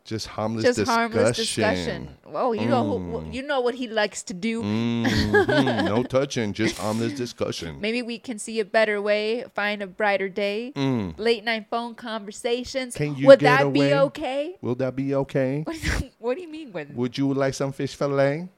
[0.04, 1.00] Just harmless Just discussion.
[1.12, 2.10] harmless discussion.
[2.26, 3.34] Whoa, you know who, Mm.
[3.36, 4.64] you know what he likes to do.
[4.64, 7.80] Mhm, no touching, just harmless discussion.
[7.80, 10.74] Maybe we can see a better way, find a brighter day.
[10.76, 11.20] Mm.
[11.20, 12.96] Late night phone conversations.
[12.96, 14.00] Can you Would get that be away?
[14.00, 14.58] okay?
[14.62, 15.64] Will that be okay?
[16.18, 18.50] what do you mean with Would you like some fish fillet?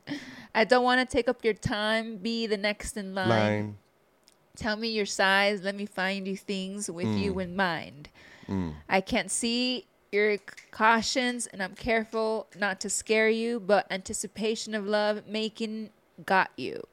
[0.54, 2.18] I don't want to take up your time.
[2.18, 3.30] Be the next in line.
[3.30, 3.78] Line.
[4.56, 5.62] Tell me your size.
[5.62, 7.44] Let me find you things with you Mm.
[7.44, 8.10] in mind.
[8.48, 8.74] Mm.
[8.90, 10.38] I can't see your
[10.72, 15.92] cautions, and I'm careful not to scare you, but anticipation of love making
[16.26, 16.88] got you.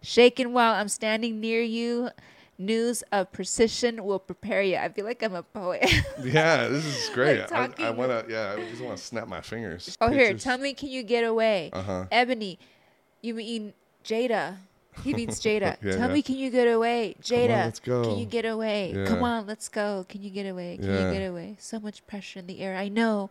[0.00, 2.10] Shaken while I'm standing near you,
[2.58, 4.76] news of precision will prepare you.
[4.76, 5.84] I feel like I'm a poet.
[6.22, 7.50] Yeah, this is great.
[7.50, 8.32] Like I, I want to.
[8.32, 9.96] Yeah, I just want to snap my fingers.
[10.00, 11.70] oh, here, tell me, can you get away?
[11.72, 12.06] Uh-huh.
[12.10, 12.58] Ebony,
[13.20, 13.72] you mean
[14.04, 14.56] Jada?
[15.02, 15.76] He means Jada.
[15.82, 16.14] Yeah, Tell yeah.
[16.14, 17.14] me, can you get away?
[17.14, 18.02] Come on, Jada, let's go.
[18.04, 19.04] can you get away?
[19.06, 20.06] Come on, let's go.
[20.08, 20.76] Can you get away?
[20.80, 21.08] Can Yeah.
[21.08, 21.56] you get away?
[21.58, 22.76] So much pressure in the air.
[22.76, 23.30] I know.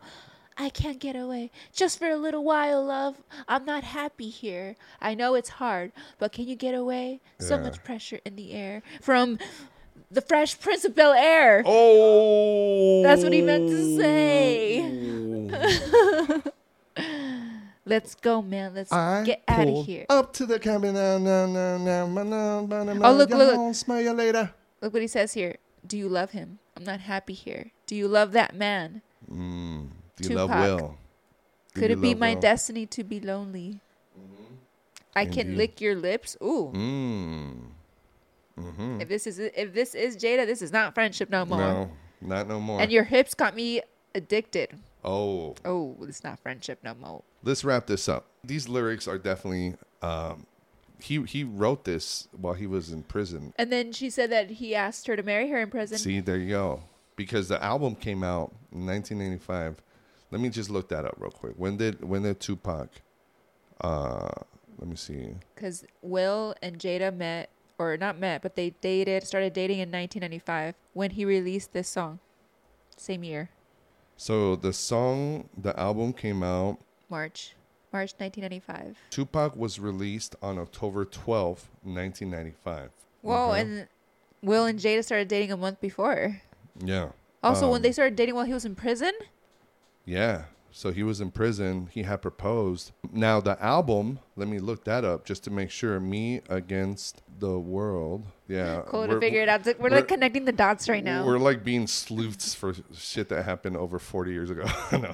[0.57, 1.51] I can't get away.
[1.73, 3.15] Just for a little while, love.
[3.47, 4.75] I'm not happy here.
[5.01, 7.21] I know it's hard, but can you get away?
[7.39, 8.83] So much pressure in the air.
[9.01, 9.39] From
[10.11, 11.63] the Fresh Prince of Bel Air.
[11.65, 13.01] Oh.
[13.03, 14.83] That's what he meant to say.
[17.85, 18.73] Let's go, man.
[18.75, 20.05] Let's I get out of here.
[20.09, 20.93] Up to the cabin.
[20.93, 23.75] Now, now, now, now, now, now, now, now, Oh, look, look, look.
[23.75, 24.53] Smell you later.
[24.81, 25.57] Look what he says here.
[25.85, 26.59] Do you love him?
[26.77, 27.71] I'm not happy here.
[27.85, 29.01] Do you love that man?
[29.29, 30.49] Mm, do you love.
[30.49, 30.97] Will?
[31.73, 32.41] Do Could it be my Will?
[32.41, 33.79] destiny to be lonely?
[35.15, 36.35] I can lick your lips.
[36.41, 36.71] Ooh.
[36.73, 37.57] Mm.
[38.59, 39.01] Mm-hmm.
[39.01, 41.57] If this is if this is Jada, this is not friendship no more.
[41.59, 41.91] No,
[42.21, 42.81] not no more.
[42.81, 43.81] And your hips got me
[44.15, 44.77] addicted.
[45.03, 47.23] oh, Oh, it's not friendship no more.
[47.43, 48.25] let's wrap this up.
[48.43, 49.75] These lyrics are definitely.
[50.01, 50.45] Um,
[50.99, 53.53] he he wrote this while he was in prison.
[53.57, 55.97] And then she said that he asked her to marry her in prison.
[55.97, 56.83] See, there you go.
[57.15, 59.81] Because the album came out in 1985.
[60.33, 61.53] Let me just look that up real quick.
[61.57, 62.89] When did when did Tupac?
[63.79, 64.29] Uh,
[64.79, 65.35] let me see.
[65.53, 70.73] Because Will and Jada met, or not met, but they dated, started dating in 1995
[70.93, 72.17] when he released this song.
[72.97, 73.49] Same year,
[74.17, 76.79] So the song, the album came out.
[77.09, 77.55] March,
[77.91, 78.97] March 1995.
[79.11, 82.89] Tupac was released on October 12th, 1995.
[83.21, 83.61] Whoa, Okay?
[83.61, 83.87] and
[84.41, 86.41] Will and Jada started dating a month before.
[86.83, 87.09] yeah.
[87.43, 89.11] Also, when Um, they started dating while he was in prison,
[90.05, 90.45] Yeah.
[90.75, 91.87] So he was in prison.
[91.91, 92.91] He had proposed.
[93.11, 95.99] Now the album, let me look that up just to make sure.
[95.99, 98.25] Me against the world.
[98.47, 98.81] Yeah.
[98.87, 99.67] cool to we're- figure it out.
[99.79, 101.25] We're, like connecting the dots right now.
[101.25, 104.63] We're like being sleuths for shit that happened over 40 years ago.
[104.91, 105.13] no,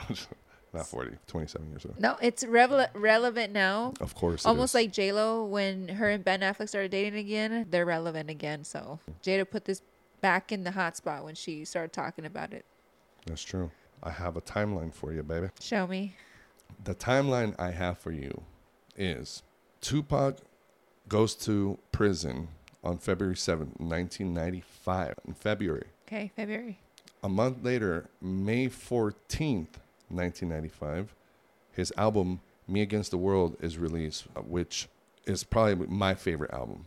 [0.73, 1.93] not 40, 27 years ago.
[1.99, 3.93] no, it's revel- relevant now.
[3.99, 4.45] Of course.
[4.45, 8.63] Almost like J Lo when her and Ben Affleck started dating again, they're relevant again.
[8.63, 9.81] So Jada put this
[10.21, 12.63] back in the hot spot when she started talking about it.
[13.25, 13.71] That's true.
[14.01, 15.49] I have a timeline for you, baby.
[15.59, 16.15] Show me.
[16.83, 18.43] The timeline I have for you
[18.95, 19.43] is
[19.81, 20.37] Tupac
[21.07, 22.49] goes to prison
[22.83, 25.15] on February 7th, 1995.
[25.27, 25.87] In February.
[26.07, 26.79] Okay, February.
[27.21, 29.77] A month later, May 14th,
[30.07, 31.13] 1995,
[31.71, 34.87] his album Me Against the World is released, which
[35.25, 36.85] is probably my favorite album.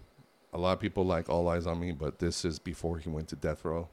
[0.54, 3.28] A lot of people like All Eyez on Me, but this is before he went
[3.28, 3.88] to death row.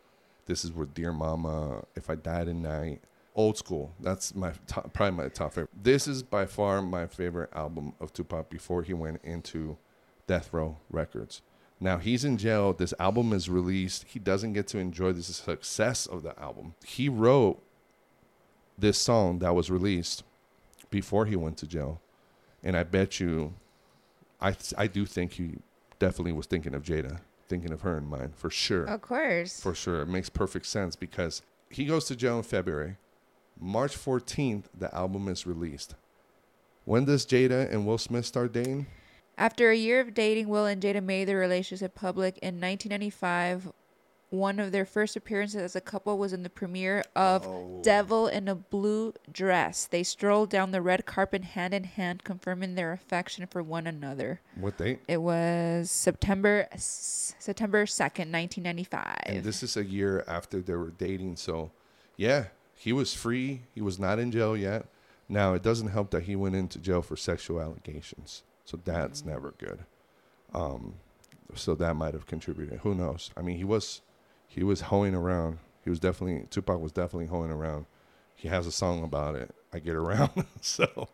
[0.50, 3.04] This is where Dear Mama, If I Die Tonight,
[3.36, 3.94] old school.
[4.00, 5.70] That's my top, probably my top favorite.
[5.80, 9.78] This is by far my favorite album of Tupac before he went into
[10.26, 11.44] Death Row Records.
[11.80, 12.74] Now he's in jail.
[12.74, 14.06] This album is released.
[14.08, 16.74] He doesn't get to enjoy the success of the album.
[16.84, 17.62] He wrote
[18.76, 20.24] this song that was released
[20.90, 22.02] before he went to jail,
[22.64, 23.54] and I bet you,
[24.42, 25.58] I I do think he
[26.00, 27.20] definitely was thinking of Jada,
[27.50, 28.86] thinking of her in mind for sure.
[28.86, 29.60] Of course.
[29.60, 32.96] For sure, it makes perfect sense because he goes to jail in February.
[33.60, 35.96] March 14th, the album is released.
[36.86, 38.88] When does Jada and Will Smith start dating?
[39.38, 43.72] After a year of dating, Will and Jada made their relationship public in 1995.
[44.32, 47.80] One of their first appearances as a couple was in the premiere of Oh.
[47.82, 49.88] Devil in a Blue Dress.
[49.88, 54.42] They strolled down the red carpet hand in hand, confirming their affection for one another.
[54.56, 55.00] What date?
[55.08, 59.18] It was September September 2nd, 1995.
[59.26, 61.38] And this is a year after they were dating.
[61.38, 61.72] So,
[62.16, 63.62] yeah, he was free.
[63.74, 64.86] He was not in jail yet.
[65.28, 68.44] Now, it doesn't help that he went into jail for sexual allegations.
[68.66, 69.80] So, that's never good.
[70.54, 70.96] Um,
[71.56, 72.80] so, that might have contributed.
[72.82, 73.32] Who knows?
[73.36, 74.02] I mean, he was
[74.50, 75.60] he was hoeing around.
[75.84, 77.86] He was definitely, Tupac was definitely hoeing around.
[78.36, 79.56] He has a song about it.
[79.72, 80.32] I get around.
[80.62, 81.08] so,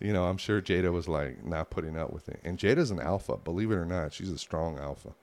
[0.00, 2.40] you know, I'm sure Jada was like not putting up with it.
[2.44, 4.12] And Jada's an alpha, believe it or not.
[4.12, 5.14] She's a strong alpha.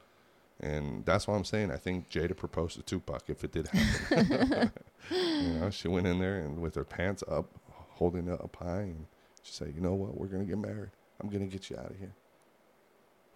[0.59, 4.71] And that's why I'm saying I think Jada proposed to Tupac if it did happen.
[5.11, 8.81] you know, she went in there and with her pants up, holding it up high,
[8.81, 9.05] and
[9.43, 10.17] she said, "You know what?
[10.17, 10.89] We're gonna get married.
[11.21, 12.13] I'm gonna get you out of here.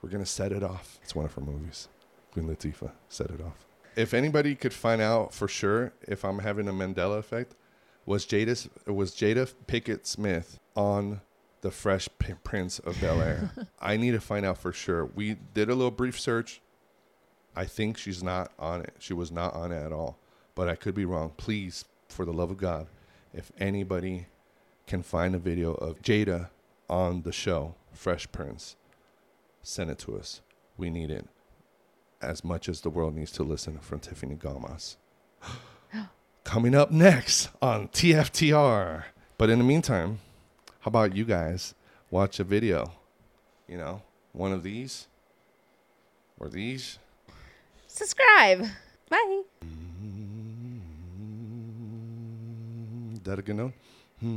[0.02, 1.90] We're gonna set it off." It's one of her movies.
[2.32, 3.66] Queen Latifah set it off.
[3.96, 7.56] If anybody could find out for sure if I'm having a Mandela effect,
[8.06, 11.22] was Jada was Jada Pinkett Smith on
[11.62, 12.10] the Fresh
[12.44, 13.52] Prince of Bel Air?
[13.82, 15.06] I need to find out for sure.
[15.06, 16.62] We did a little brief search.
[17.56, 18.96] I think she's not on it.
[19.00, 20.18] She was not on it at all.
[20.56, 21.34] But I could be wrong.
[21.36, 22.88] Please, for the love of God,
[23.34, 24.28] if anybody
[24.88, 26.50] can find a video of Jada
[26.90, 28.78] on the show, Fresh Prince,
[29.62, 30.42] send it to us.
[30.78, 31.28] We need it
[32.22, 34.98] as much as the world needs to listen from Tiffany Gamas.
[36.44, 39.04] Coming up next on TFTR.
[39.38, 40.20] But in the meantime,
[40.80, 41.76] how about you guys
[42.10, 42.92] watch a video?
[43.68, 44.02] You know,
[44.34, 45.08] one of these
[46.40, 47.00] or these.
[47.88, 48.66] Subscribe.
[49.10, 49.42] Bye.
[53.14, 53.74] Is that a good note?
[54.22, 54.30] Me,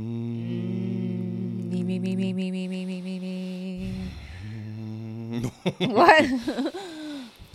[1.83, 4.11] me, me, me, me, me, me, me, me, me.
[5.41, 5.51] Mm.
[6.65, 6.75] what?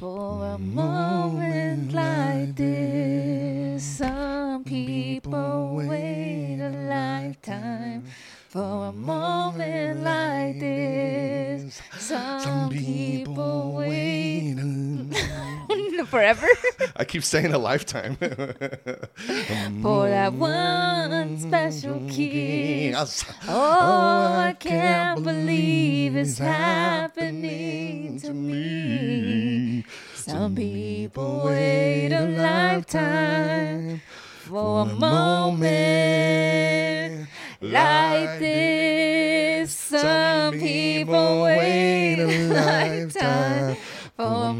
[0.01, 8.05] For a moment like this, some people wait a lifetime.
[8.49, 14.55] For a moment like this, some people wait
[16.07, 16.49] forever.
[16.97, 18.17] I keep saying a lifetime.
[19.83, 22.09] For that one special mm-hmm.
[22.09, 23.25] kiss.
[23.49, 29.85] Oh, oh, I can't believe it's happening to me.
[30.15, 34.01] Some people wait a lifetime
[34.47, 36.21] for a moment
[37.61, 38.10] like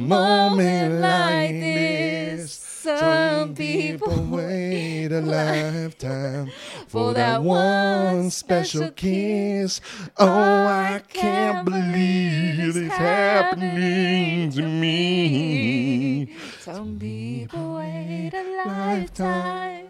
[0.01, 2.53] moment like this.
[2.55, 6.51] Some people wait a lifetime
[6.89, 9.83] for that one special kiss.
[10.17, 16.35] Oh, I can't believe it's happening to me.
[16.59, 19.90] Some people wait a lifetime.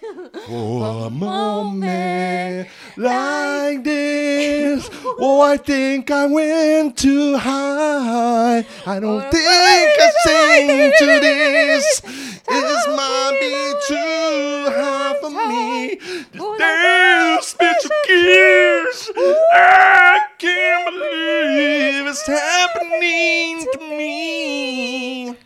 [0.46, 8.66] For a moment like this, oh, I think I went too high.
[8.86, 12.00] I don't think I sing to this.
[12.00, 15.94] This might be too high for me.
[16.32, 19.10] This Damn special kiss.
[19.16, 25.36] I can't believe it's happening to me.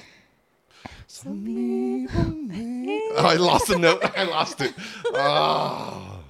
[1.06, 2.37] Some people
[3.18, 4.02] I lost the note.
[4.16, 4.74] I lost it.
[5.14, 6.20] Oh.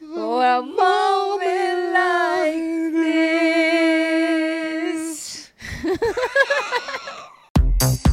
[0.00, 3.12] For a moment like this.